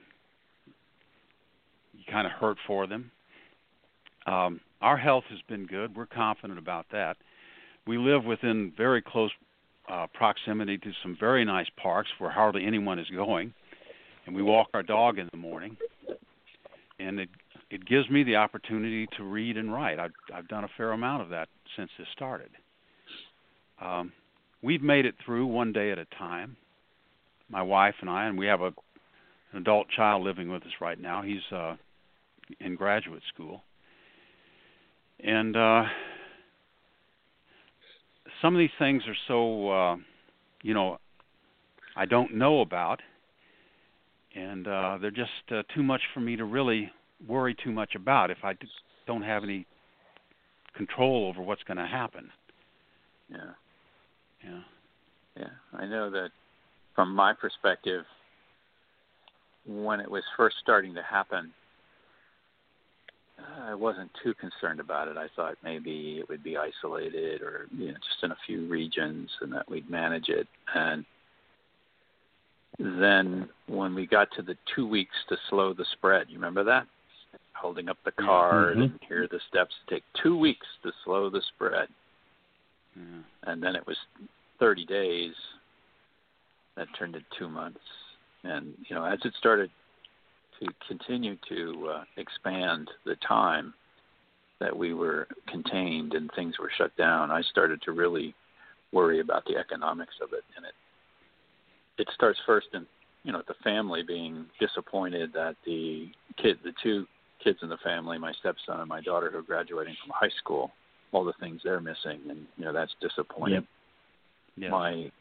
[2.11, 3.11] kind of hurt for them.
[4.25, 5.95] Um, our health has been good.
[5.95, 7.17] We're confident about that.
[7.87, 9.31] We live within very close
[9.89, 13.53] uh, proximity to some very nice parks where hardly anyone is going,
[14.25, 15.77] and we walk our dog in the morning.
[16.99, 17.29] And it
[17.69, 19.99] it gives me the opportunity to read and write.
[19.99, 22.49] I've I've done a fair amount of that since this started.
[23.81, 24.11] Um,
[24.61, 26.57] we've made it through one day at a time.
[27.49, 28.71] My wife and I, and we have a
[29.51, 31.21] an adult child living with us right now.
[31.21, 31.75] He's uh,
[32.59, 33.63] in graduate school,
[35.19, 35.83] and uh,
[38.41, 39.95] some of these things are so, uh,
[40.61, 40.97] you know,
[41.95, 43.01] I don't know about,
[44.35, 46.91] and uh, they're just uh, too much for me to really
[47.27, 48.67] worry too much about if I d-
[49.07, 49.65] don't have any
[50.75, 52.29] control over what's going to happen.
[53.29, 53.37] Yeah.
[54.43, 54.59] Yeah.
[55.37, 56.29] Yeah, I know that
[56.95, 58.05] from my perspective,
[59.65, 61.51] when it was first starting to happen,
[63.67, 65.17] I wasn't too concerned about it.
[65.17, 69.29] I thought maybe it would be isolated or you know, just in a few regions
[69.41, 70.47] and that we'd manage it.
[70.73, 71.05] And
[72.79, 76.87] then when we got to the two weeks to slow the spread, you remember that?
[77.53, 78.83] Holding up the card Mhm.
[78.83, 81.89] and here are the steps to take two weeks to slow the spread
[82.95, 83.21] Yeah.
[83.43, 83.97] and then it was
[84.59, 85.35] 30 days
[86.75, 87.81] that turned into two months
[88.43, 89.71] and you know as it started
[90.59, 93.73] to continue to uh, expand the time
[94.59, 98.33] that we were contained and things were shut down i started to really
[98.91, 100.73] worry about the economics of it and it
[101.97, 102.85] it starts first in
[103.23, 106.07] you know the family being disappointed that the
[106.41, 107.05] kid the two
[107.43, 110.71] kids in the family my stepson and my daughter who are graduating from high school
[111.11, 113.63] all the things they're missing and you know that's disappointing Yep.
[114.57, 114.71] Yes.
[114.71, 115.11] my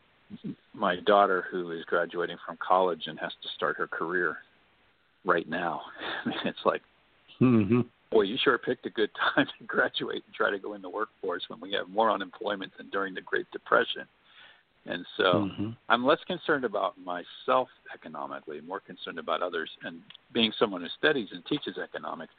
[0.75, 4.39] my daughter who is graduating from college and has to start her career
[5.25, 5.83] right now.
[6.25, 6.83] I mean, it's like
[7.39, 10.83] hmm boy you sure picked a good time to graduate and try to go in
[10.83, 14.07] the workforce when we have more unemployment than during the great depression.
[14.87, 19.71] And so hmm i'm less concerned about myself economically more concerned about others.
[19.83, 20.01] And
[20.33, 22.35] being someone who studies and teaches economics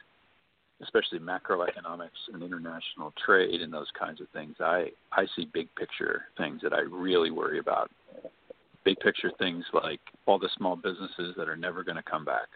[0.82, 6.24] especially macroeconomics and international trade and those kinds of things, I I see big picture
[6.36, 7.90] things that I really worry about.
[8.84, 12.48] Big picture things like all the small businesses that are never going to come back.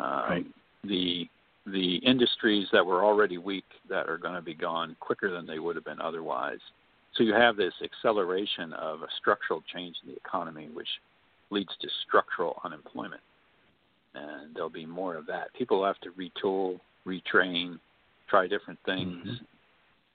[0.00, 0.46] Um, Right.
[0.84, 1.28] The
[1.66, 5.58] the industries that were already weak that are going to be gone quicker than they
[5.58, 6.58] would have been otherwise.
[7.14, 10.88] So you have this acceleration of a structural change in the economy, which
[11.50, 13.20] leads to structural unemployment.
[14.14, 15.52] And there'll be more of that.
[15.52, 17.78] People have to retool, retrain,
[18.28, 19.26] try different things.
[19.28, 19.46] Mhm.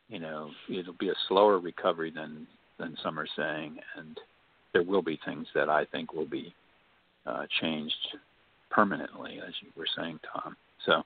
[0.09, 4.19] You know, it'll be a slower recovery than than some are saying, and
[4.73, 6.53] there will be things that I think will be
[7.25, 8.17] uh, changed
[8.69, 10.55] permanently, as you were saying, Tom.
[10.85, 11.03] So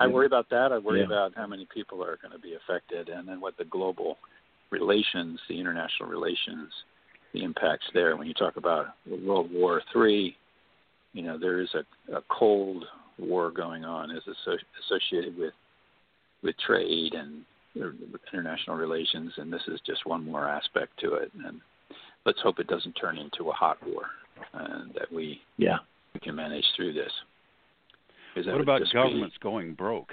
[0.00, 0.72] I worry about that.
[0.72, 1.06] I worry Yeah.
[1.06, 4.18] about how many people are going to be affected, and then what the global
[4.70, 6.72] relations, the international relations,
[7.32, 8.16] the impacts there.
[8.16, 10.36] When you talk about World War Three,
[11.12, 12.84] you know there is a, a cold
[13.18, 15.54] war going on, is asso- associated with
[16.42, 17.44] with trade and
[18.32, 21.30] international relations, and this is just one more aspect to it.
[21.44, 21.60] And
[22.24, 24.06] let's hope it doesn't turn into a hot war,
[24.52, 25.78] and that we yeah
[26.20, 27.12] we can manage through this.
[28.34, 30.12] What about governments be, going broke?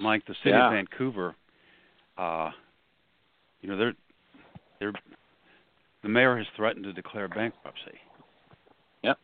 [0.00, 0.66] Like the city yeah.
[0.66, 1.34] of Vancouver,
[2.18, 2.50] uh,
[3.60, 3.94] you know, they're
[4.80, 4.92] they're
[6.02, 7.98] the mayor has threatened to declare bankruptcy.
[9.02, 9.18] Yep.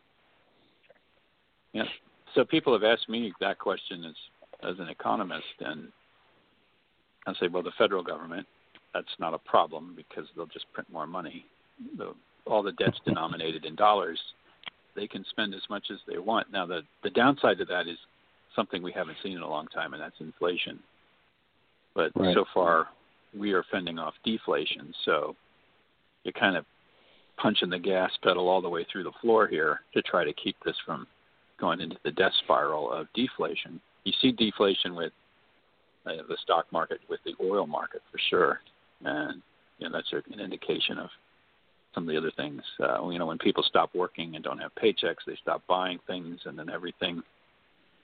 [1.73, 1.85] Yep.
[2.35, 4.15] So people have asked me that question as
[4.71, 5.89] as an economist, and
[7.27, 8.47] I say, well, the federal government,
[8.93, 11.45] that's not a problem because they'll just print more money.
[11.97, 12.13] The,
[12.45, 14.19] all the debt's denominated in dollars.
[14.99, 16.51] They can spend as much as they want.
[16.51, 17.97] Now, the the downside to that is
[18.53, 20.79] something we haven't seen in a long time, and that's inflation.
[21.95, 22.35] But right.
[22.35, 22.87] so far,
[23.37, 24.93] we are fending off deflation.
[25.05, 25.37] So
[26.23, 26.65] you're kind of
[27.37, 30.57] punching the gas pedal all the way through the floor here to try to keep
[30.65, 31.07] this from
[31.61, 33.79] going into the death spiral of deflation.
[34.03, 35.13] You see deflation with
[36.05, 38.59] uh, the stock market, with the oil market for sure,
[39.05, 39.41] and
[39.77, 41.09] you know that's an indication of
[41.93, 42.61] some of the other things.
[42.79, 46.39] Uh, you know, when people stop working and don't have paychecks, they stop buying things,
[46.45, 47.21] and then everything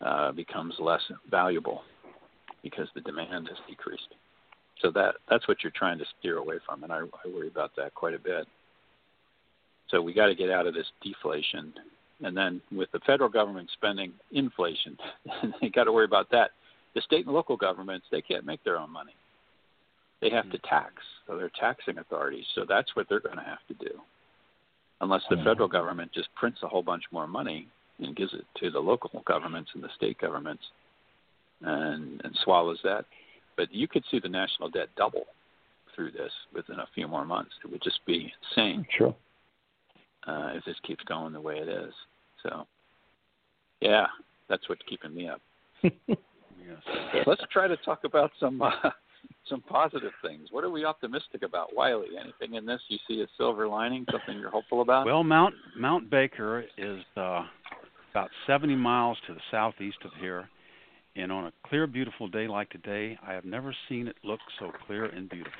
[0.01, 1.81] uh, becomes less valuable
[2.63, 4.13] because the demand has decreased.
[4.81, 7.71] So that that's what you're trying to steer away from, and I, I worry about
[7.77, 8.45] that quite a bit.
[9.89, 11.73] So we got to get out of this deflation,
[12.23, 14.97] and then with the federal government spending inflation,
[15.61, 16.51] they got to worry about that.
[16.93, 19.15] The state and local governments they can't make their own money;
[20.21, 20.93] they have to tax,
[21.27, 22.45] so they're taxing authorities.
[22.55, 23.91] So that's what they're going to have to do,
[25.01, 27.67] unless the federal government just prints a whole bunch more money
[27.99, 30.63] and gives it to the local governments and the state governments,
[31.61, 33.05] and and swallows that.
[33.57, 35.25] But you could see the national debt double
[35.95, 37.51] through this within a few more months.
[37.63, 38.85] It would just be insane.
[38.97, 39.15] Sure
[40.27, 41.93] uh, if this keeps going the way it is.
[42.43, 42.67] So,
[43.81, 44.05] yeah,
[44.49, 45.41] that's what's keeping me up.
[45.83, 46.17] yes.
[47.25, 48.71] Let's try to talk about some uh,
[49.49, 50.49] some positive things.
[50.51, 52.17] What are we optimistic about, Wylie?
[52.19, 54.05] Anything in this you see a silver lining?
[54.11, 55.05] Something you're hopeful about?
[55.05, 57.43] Well, Mount Mount Baker is uh,
[58.11, 60.49] about 70 miles to the southeast of here,
[61.15, 64.71] and on a clear, beautiful day like today, I have never seen it look so
[64.85, 65.53] clear and beautiful.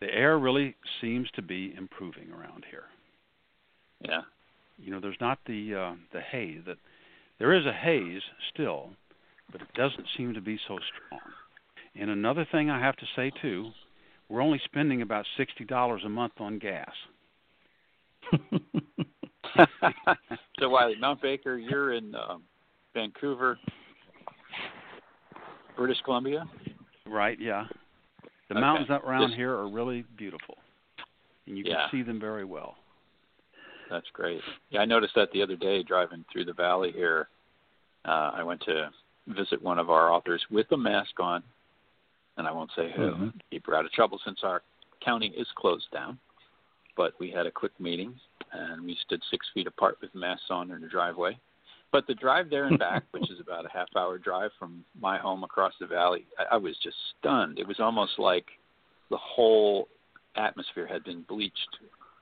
[0.00, 2.84] The air really seems to be improving around here.
[4.00, 4.22] Yeah.
[4.78, 6.78] You know, there's not the uh, the haze that
[7.38, 8.90] there is a haze still,
[9.50, 11.20] but it doesn't seem to be so strong.
[11.98, 13.70] And another thing I have to say too,
[14.28, 16.90] we're only spending about sixty dollars a month on gas.
[20.58, 22.42] so Wylie, Mount Baker, you're in um,
[22.94, 23.58] Vancouver,
[25.76, 26.44] British Columbia.
[27.06, 27.38] Right.
[27.40, 27.66] Yeah.
[28.48, 28.60] The okay.
[28.60, 30.56] mountains around Just, here are really beautiful,
[31.46, 32.76] and you can see them very well.
[33.90, 34.40] That's great.
[34.70, 37.28] Yeah, I noticed that the other day driving through the valley here.
[38.04, 38.90] Uh, I went to
[39.28, 41.42] visit one of our authors with a mask on,
[42.36, 43.10] and I won't say who.
[43.10, 43.28] Mm-hmm.
[43.50, 44.62] Keep her out of trouble since our
[45.04, 46.18] county is closed down.
[46.96, 48.14] But we had a quick meeting,
[48.52, 51.38] and we stood six feet apart with masks on in the driveway.
[51.90, 55.18] But the drive there and back, which is about a half hour drive from my
[55.18, 57.58] home across the valley, I, I was just stunned.
[57.58, 58.46] It was almost like
[59.10, 59.88] the whole
[60.36, 61.78] atmosphere had been bleached,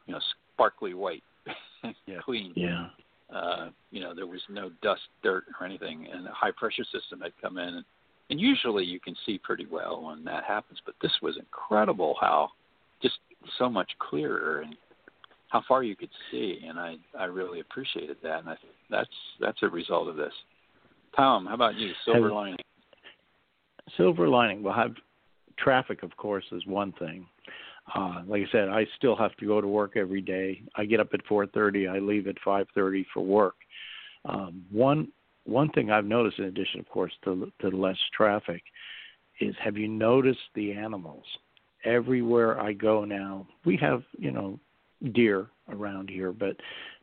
[0.06, 0.20] you know,
[0.54, 1.22] sparkly white
[2.06, 2.18] yeah.
[2.24, 2.52] clean.
[2.56, 2.88] Yeah.
[3.34, 7.20] Uh, you know, there was no dust, dirt, or anything, and a high pressure system
[7.20, 7.84] had come in.
[8.30, 12.50] And, usually you can see pretty well when that happens, but this was incredible how
[13.02, 13.18] just
[13.58, 14.76] so much clearer and
[15.48, 18.56] how far you could see, and I I really appreciated that, and I
[18.88, 20.32] that's that's a result of this.
[21.16, 21.92] Tom, how about you?
[22.04, 22.56] Silver lining.
[23.96, 24.62] Silver lining.
[24.62, 24.94] Well, have
[25.58, 27.26] traffic, of course, is one thing.
[27.92, 30.62] Uh, like I said, I still have to go to work every day.
[30.76, 31.88] I get up at 4:30.
[31.88, 33.56] I leave at 5:30 for work.
[34.24, 35.08] Um, one
[35.44, 38.62] one thing I've noticed, in addition, of course, to to less traffic,
[39.40, 41.24] is have you noticed the animals?
[41.84, 44.58] Everywhere I go now, we have you know
[45.12, 46.56] deer around here, but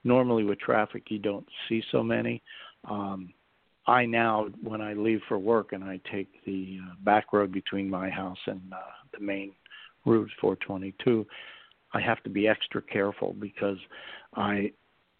[0.03, 2.41] normally with traffic you don't see so many.
[2.89, 3.33] Um,
[3.87, 7.89] I now, when I leave for work and I take the uh, back road between
[7.89, 8.77] my house and uh,
[9.13, 9.53] the main
[10.05, 11.25] Route 422,
[11.93, 13.77] I have to be extra careful because
[14.35, 14.71] I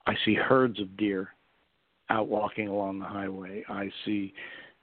[0.05, 1.29] I see herds of deer
[2.09, 3.63] out walking along the highway.
[3.69, 4.33] I see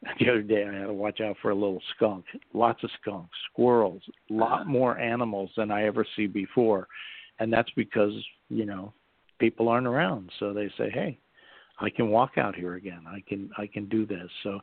[0.20, 3.36] the other day I had to watch out for a little skunk, lots of skunks,
[3.50, 4.64] squirrels, a lot uh-huh.
[4.64, 6.88] more animals than I ever see before.
[7.38, 8.12] And that's because,
[8.48, 8.92] you know,
[9.38, 10.30] people aren't around.
[10.38, 11.18] So they say, "Hey,
[11.80, 13.02] I can walk out here again.
[13.06, 14.60] I can I can do this." So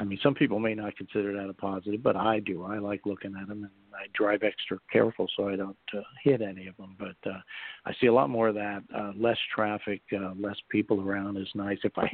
[0.00, 2.64] I mean, some people may not consider that a positive, but I do.
[2.64, 6.42] I like looking at them, and I drive extra careful so I don't uh, hit
[6.42, 6.96] any of them.
[6.98, 7.40] But uh,
[7.86, 8.82] I see a lot more of that.
[8.94, 11.78] Uh, less traffic, uh, less people around is nice.
[11.84, 12.10] If I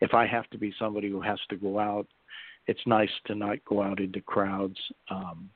[0.00, 2.06] if I have to be somebody who has to go out
[2.66, 4.78] it's nice to not go out into crowds.
[5.10, 5.50] Um,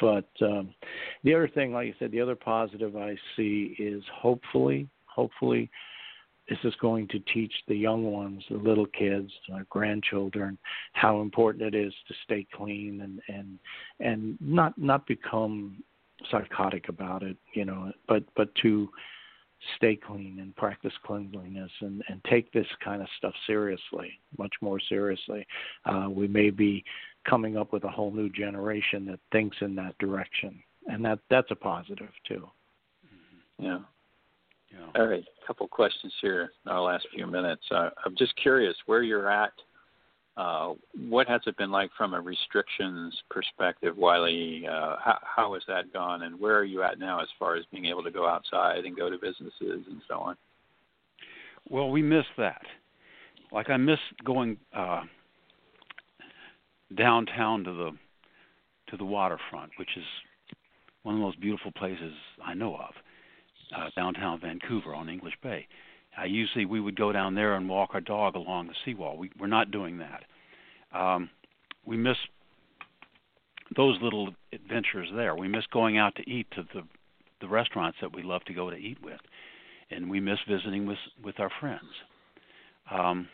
[0.00, 0.74] but um,
[1.22, 5.70] the other thing, like I said, the other positive I see is hopefully, hopefully,
[6.48, 10.58] this is going to teach the young ones, the little kids, our grandchildren,
[10.92, 13.58] how important it is to stay clean and and
[14.00, 15.82] and not not become
[16.30, 18.88] psychotic about it, you know, but but to
[19.76, 24.78] stay clean and practice cleanliness and, and take this kind of stuff seriously, much more
[24.88, 25.46] seriously.
[25.86, 26.84] Uh, we may be
[27.28, 31.50] coming up with a whole new generation that thinks in that direction, and that that's
[31.50, 32.46] a positive too.
[33.58, 33.78] Yeah.
[34.74, 35.00] Yeah.
[35.00, 37.62] All right, a couple questions here in our last few minutes.
[37.70, 39.52] Uh, I'm just curious where you're at
[40.36, 40.72] uh,
[41.08, 44.66] what has it been like from a restrictions perspective, Wylie?
[44.68, 47.64] Uh, how, how has that gone, and where are you at now as far as
[47.70, 50.36] being able to go outside and go to businesses and so on?
[51.68, 52.62] Well, we miss that.
[53.52, 55.02] Like I miss going uh,
[56.96, 57.90] downtown to the
[58.90, 60.04] to the waterfront, which is
[61.04, 62.12] one of the most beautiful places
[62.44, 62.94] I know of,
[63.76, 65.66] uh, downtown Vancouver on English Bay.
[66.20, 69.16] Uh, usually we would go down there and walk our dog along the seawall.
[69.16, 70.24] We, we're not doing that.
[70.98, 71.28] Um,
[71.84, 72.16] we miss
[73.76, 75.34] those little adventures there.
[75.34, 76.82] We miss going out to eat to the
[77.40, 79.20] the restaurants that we love to go to eat with,
[79.90, 81.90] and we miss visiting with with our friends.
[82.90, 83.28] Um,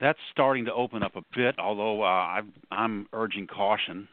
[0.00, 2.40] that's starting to open up a bit, although uh, I,
[2.70, 4.08] I'm urging caution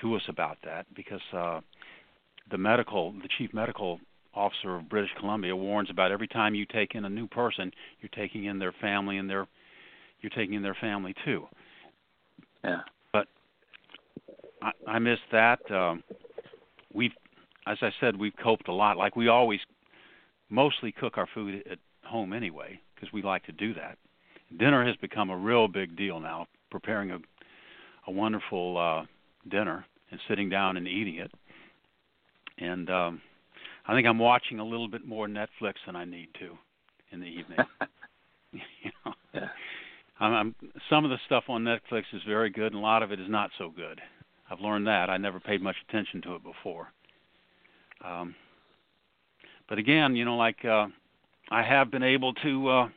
[0.00, 1.60] to us about that because uh,
[2.50, 4.00] the medical, the chief medical
[4.34, 7.70] officer of British Columbia warns about every time you take in a new person,
[8.00, 9.46] you're taking in their family and their
[10.20, 11.46] you're taking in their family too.
[12.62, 12.80] Yeah.
[13.12, 13.28] But
[14.62, 15.58] I, I miss that.
[15.70, 16.02] Um,
[16.94, 17.12] we've,
[17.66, 18.96] as I said, we've coped a lot.
[18.96, 19.60] Like we always,
[20.48, 23.98] mostly cook our food at home anyway because we like to do that.
[24.58, 26.46] Dinner has become a real big deal now.
[26.70, 27.18] Preparing a
[28.06, 29.04] a wonderful uh,
[29.50, 31.30] dinner and sitting down and eating it.
[32.58, 33.22] And um,
[33.86, 36.56] I think I'm watching a little bit more Netflix than I need to
[37.10, 37.58] in the evening.
[38.82, 39.48] you know, yeah.
[40.20, 40.54] I'm, I'm,
[40.88, 43.28] some of the stuff on Netflix is very good, and a lot of it is
[43.28, 44.00] not so good.
[44.50, 45.10] I've learned that.
[45.10, 46.92] I never paid much attention to it before.
[48.04, 48.34] Um,
[49.68, 50.86] but again, you know, like uh,
[51.50, 52.88] I have been able to uh,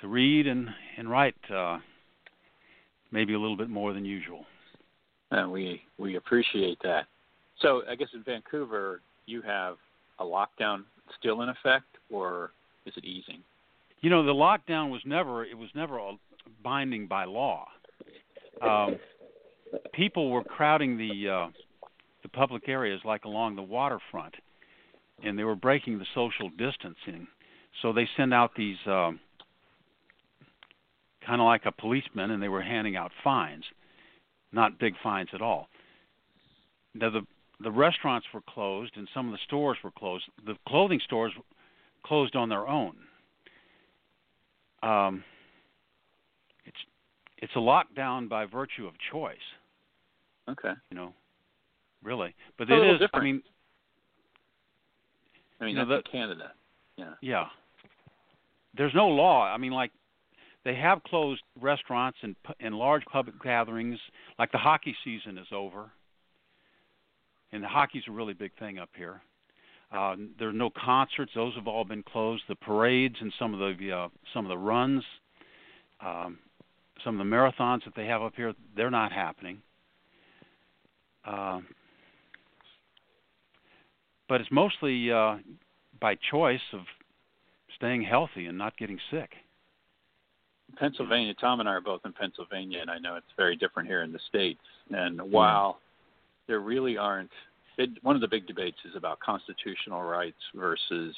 [0.00, 1.78] to read and and write uh,
[3.10, 4.44] maybe a little bit more than usual.
[5.30, 7.06] And we we appreciate that.
[7.60, 9.76] So I guess in Vancouver, you have
[10.18, 10.84] a lockdown
[11.18, 12.52] still in effect, or
[12.86, 13.40] is it easing?
[14.00, 16.00] You know, the lockdown was never it was never
[16.62, 17.66] binding by law.
[18.62, 18.96] Um,
[19.92, 21.48] people were crowding the uh,
[22.22, 24.34] the public areas like along the waterfront,
[25.22, 27.26] and they were breaking the social distancing.
[27.82, 29.20] So they send out these um,
[31.24, 33.64] kind of like a policeman, and they were handing out fines,
[34.52, 35.68] not big fines at all.
[36.94, 37.22] Now the
[37.60, 40.24] the restaurants were closed and some of the stores were closed.
[40.46, 41.32] The clothing stores
[42.04, 42.96] closed on their own.
[44.82, 45.24] Um,
[46.64, 46.76] it's
[47.38, 49.36] it's a lockdown by virtue of choice.
[50.48, 50.72] Okay.
[50.90, 51.12] You know,
[52.02, 53.00] really, but it is.
[53.00, 53.14] Different.
[53.14, 53.42] I mean,
[55.60, 56.52] I mean you know, that's Canada.
[56.96, 57.14] Yeah.
[57.20, 57.44] Yeah.
[58.76, 59.44] There's no law.
[59.44, 59.90] I mean, like
[60.64, 63.98] they have closed restaurants and and large public gatherings.
[64.38, 65.90] Like the hockey season is over
[67.52, 69.20] and the hockey's a really big thing up here.
[69.90, 72.42] Uh, there are no concerts; those have all been closed.
[72.48, 75.02] The parades and some of the uh, some of the runs,
[76.04, 76.38] um,
[77.02, 79.62] some of the marathons that they have up here, they're not happening.
[81.24, 81.60] Uh,
[84.28, 85.36] but it's mostly uh,
[85.98, 86.80] by choice of
[87.76, 89.30] staying healthy and not getting sick.
[90.76, 94.02] Pennsylvania, Tom and I are both in Pennsylvania, and I know it's very different here
[94.02, 94.60] in the states.
[94.90, 95.80] And while
[96.48, 97.30] there really aren't.
[97.76, 101.14] It, one of the big debates is about constitutional rights versus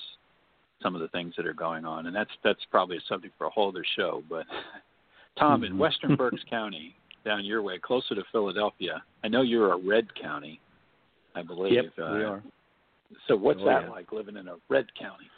[0.82, 3.46] some of the things that are going on, and that's that's probably a subject for
[3.46, 4.22] a whole other show.
[4.28, 4.44] But
[5.38, 5.80] Tom, in mm-hmm.
[5.80, 6.94] Western Berks County,
[7.24, 10.60] down your way, closer to Philadelphia, I know you're a red county,
[11.34, 11.72] I believe.
[11.72, 12.42] Yep, uh, we are.
[13.26, 13.90] So what's oh, that yeah.
[13.90, 15.30] like living in a red county?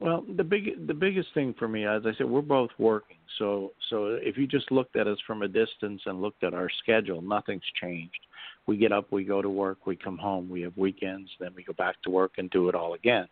[0.00, 3.16] Well, the big the biggest thing for me, as I said, we're both working.
[3.38, 6.70] So so if you just looked at us from a distance and looked at our
[6.82, 8.20] schedule, nothing's changed
[8.68, 11.64] we get up, we go to work, we come home, we have weekends, then we
[11.64, 13.26] go back to work and do it all again.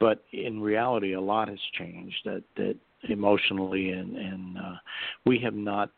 [0.00, 2.16] But in reality, a lot has changed.
[2.24, 2.76] That that
[3.08, 4.74] emotionally and and uh,
[5.24, 5.90] we have not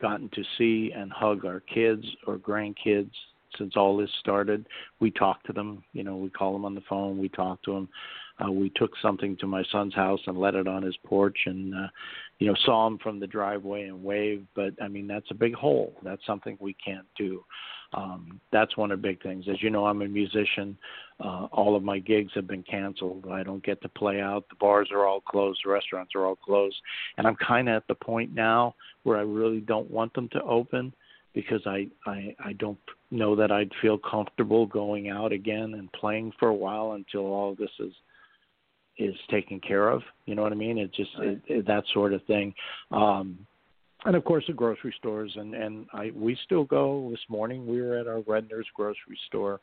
[0.00, 3.12] gotten to see and hug our kids or grandkids
[3.56, 4.66] since all this started.
[4.98, 7.72] We talk to them, you know, we call them on the phone, we talk to
[7.72, 7.88] them.
[8.42, 11.74] Uh, we took something to my son's house and let it on his porch, and
[11.74, 11.88] uh,
[12.38, 14.46] you know saw him from the driveway and waved.
[14.54, 15.94] But I mean that's a big hole.
[16.02, 17.44] That's something we can't do.
[17.94, 19.44] Um, that's one of the big things.
[19.50, 20.78] As you know, I'm a musician.
[21.20, 23.26] Uh, all of my gigs have been canceled.
[23.30, 24.48] I don't get to play out.
[24.48, 25.60] The bars are all closed.
[25.64, 26.76] The restaurants are all closed.
[27.18, 30.42] And I'm kind of at the point now where I really don't want them to
[30.42, 30.92] open
[31.34, 32.78] because I, I I don't
[33.10, 37.54] know that I'd feel comfortable going out again and playing for a while until all
[37.54, 37.92] this is
[38.98, 40.02] is taken care of.
[40.26, 40.78] You know what I mean?
[40.78, 41.28] It just right.
[41.28, 42.54] it, it, that sort of thing.
[42.90, 43.46] Um,
[44.04, 47.08] and of course the grocery stores and and I we still go.
[47.10, 49.60] This morning we were at our Redner's grocery store.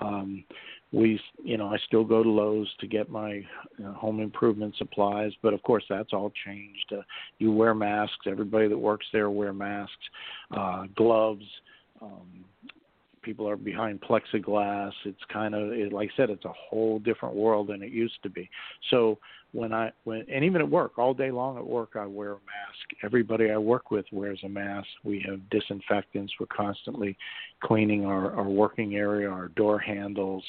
[0.00, 0.44] Um,
[0.92, 3.46] we you know I still go to Lowe's to get my you
[3.84, 6.92] know, home improvement supplies, but of course that's all changed.
[6.92, 7.02] Uh,
[7.38, 8.26] you wear masks.
[8.26, 9.94] Everybody that works there wear masks,
[10.56, 11.44] uh, gloves.
[12.00, 12.44] Um,
[13.22, 14.92] people are behind plexiglass.
[15.04, 18.22] It's kind of it, like I said, it's a whole different world than it used
[18.22, 18.48] to be.
[18.90, 19.18] So
[19.52, 22.34] when I when and even at work, all day long at work, I wear a
[22.34, 23.02] mask.
[23.02, 24.88] Everybody I work with wears a mask.
[25.04, 26.32] We have disinfectants.
[26.38, 27.16] We're constantly
[27.62, 30.44] cleaning our our working area, our door handles.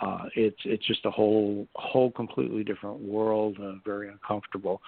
[0.00, 3.56] Uh, it's it's just a whole whole completely different world.
[3.62, 4.80] Uh, very uncomfortable.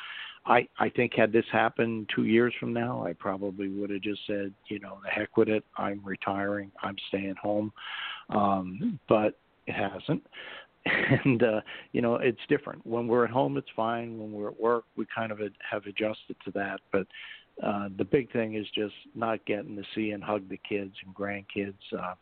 [0.47, 4.21] I I think had this happened two years from now, I probably would have just
[4.27, 5.65] said, you know, the heck with it.
[5.77, 6.71] I'm retiring.
[6.83, 7.73] I'm staying home.
[8.31, 10.23] Um, but it hasn't.
[11.25, 11.61] And uh,
[11.93, 12.85] you know, it's different.
[12.87, 14.19] When we're at home, it's fine.
[14.19, 15.39] When we're at work, we kind of
[15.71, 16.81] have adjusted to that.
[16.91, 17.07] But
[17.63, 21.15] uh, the big thing is just not getting to see and hug the kids and
[21.15, 21.75] grandkids.
[21.93, 22.15] Uh,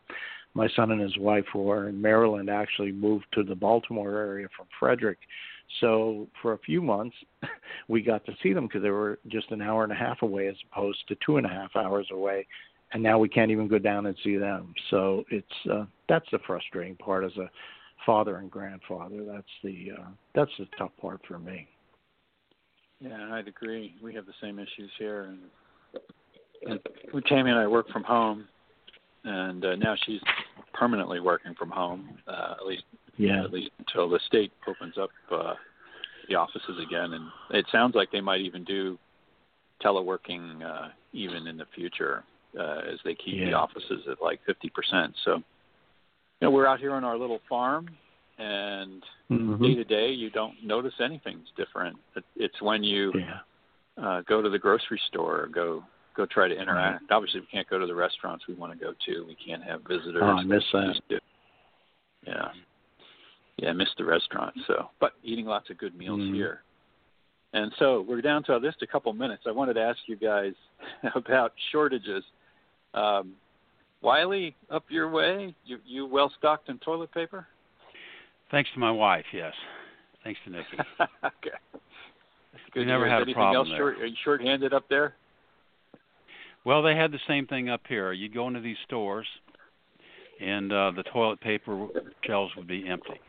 [0.53, 4.47] my son and his wife who are in Maryland actually moved to the Baltimore area
[4.57, 5.19] from Frederick
[5.79, 7.15] so for a few months,
[7.87, 10.47] we got to see them because they were just an hour and a half away
[10.47, 12.45] as opposed to two and a half hours away,
[12.93, 14.73] and now we can't even go down and see them.
[14.89, 17.49] So it's uh, that's the frustrating part as a
[18.05, 19.23] father and grandfather.
[19.25, 21.67] That's the uh, that's the tough part for me.
[22.99, 23.95] Yeah, I'd agree.
[24.03, 25.23] We have the same issues here,
[26.65, 26.81] and,
[27.13, 28.45] and Tammy and I work from home,
[29.23, 30.21] and uh, now she's
[30.73, 32.83] permanently working from home, uh, at least
[33.19, 33.43] yeah.
[33.43, 35.53] At least until the state opens up uh,
[36.29, 38.97] the offices again, and it sounds like they might even do
[39.83, 42.23] teleworking uh, even in the future
[42.57, 43.45] uh, as they keep yeah.
[43.47, 45.11] the offices at like 50%.
[45.25, 45.43] So, you
[46.41, 47.89] know, we're out here on our little farm,
[48.37, 49.61] and mm-hmm.
[49.63, 51.97] day to day, you don't notice anything's different.
[52.37, 54.01] It's when you yeah.
[54.01, 55.83] uh, go to the grocery store or go
[56.19, 57.03] go try to interact.
[57.03, 57.15] Right.
[57.15, 59.25] Obviously, we can't go to the restaurants we want to go to.
[59.25, 60.21] We can't have visitors.
[60.21, 61.21] Oh, I miss that.
[62.27, 62.49] Yeah
[63.61, 64.53] yeah, I missed the restaurant.
[64.67, 66.33] So, but eating lots of good meals mm.
[66.33, 66.61] here.
[67.53, 69.43] And so we're down to just a couple minutes.
[69.47, 70.53] I wanted to ask you guys
[71.15, 72.23] about shortages.
[72.93, 73.33] Um,
[74.01, 77.47] Wylie, up your way, you you well stocked in toilet paper?
[78.51, 79.53] Thanks to my wife, yes.
[80.23, 80.65] Thanks to Nikki.
[81.23, 81.57] okay.
[82.71, 82.81] Good.
[82.81, 83.77] We never had Anything a problem else there.
[83.77, 85.15] short, are you short-handed up there?
[86.69, 88.13] Well, they had the same thing up here.
[88.13, 89.25] You'd go into these stores,
[90.39, 91.87] and uh, the toilet paper
[92.23, 93.19] shelves would be empty.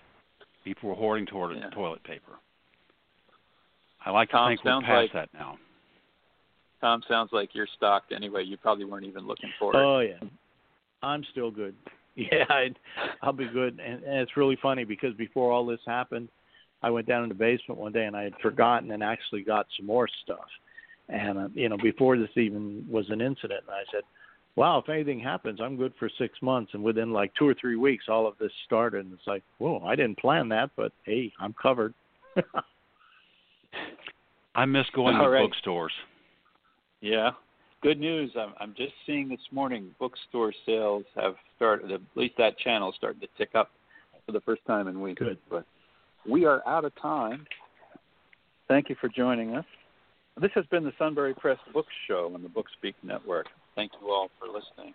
[0.62, 1.70] People were hoarding toward yeah.
[1.70, 2.32] toilet paper.
[4.04, 5.56] I like Tom, to think we're past like, that now.
[6.82, 8.42] Tom, sounds like you're stocked anyway.
[8.42, 9.78] You probably weren't even looking for it.
[9.78, 10.28] Oh yeah,
[11.02, 11.74] I'm still good.
[12.16, 12.76] Yeah, I'd,
[13.22, 13.80] I'll be good.
[13.82, 16.28] And, and it's really funny because before all this happened,
[16.82, 19.66] I went down in the basement one day and I had forgotten and actually got
[19.78, 20.48] some more stuff.
[21.10, 24.02] And uh, you know, before this even was an incident, and I said,
[24.56, 26.72] wow, if anything happens, I'm good for six months.
[26.74, 29.04] And within like two or three weeks, all of this started.
[29.04, 31.94] And it's like, whoa, I didn't plan that, but hey, I'm covered.
[34.54, 35.42] I miss going all to right.
[35.42, 35.92] bookstores.
[37.00, 37.30] Yeah.
[37.82, 38.32] Good news.
[38.38, 43.20] I'm, I'm just seeing this morning bookstore sales have started, at least that channel starting
[43.20, 43.70] to tick up
[44.26, 45.20] for the first time in weeks.
[45.20, 45.38] Good.
[45.48, 45.64] But
[46.28, 47.46] we are out of time.
[48.68, 49.64] Thank you for joining us.
[50.40, 53.46] This has been the Sunbury Press Book Show on the Bookspeak Network.
[53.74, 54.94] Thank you all for listening.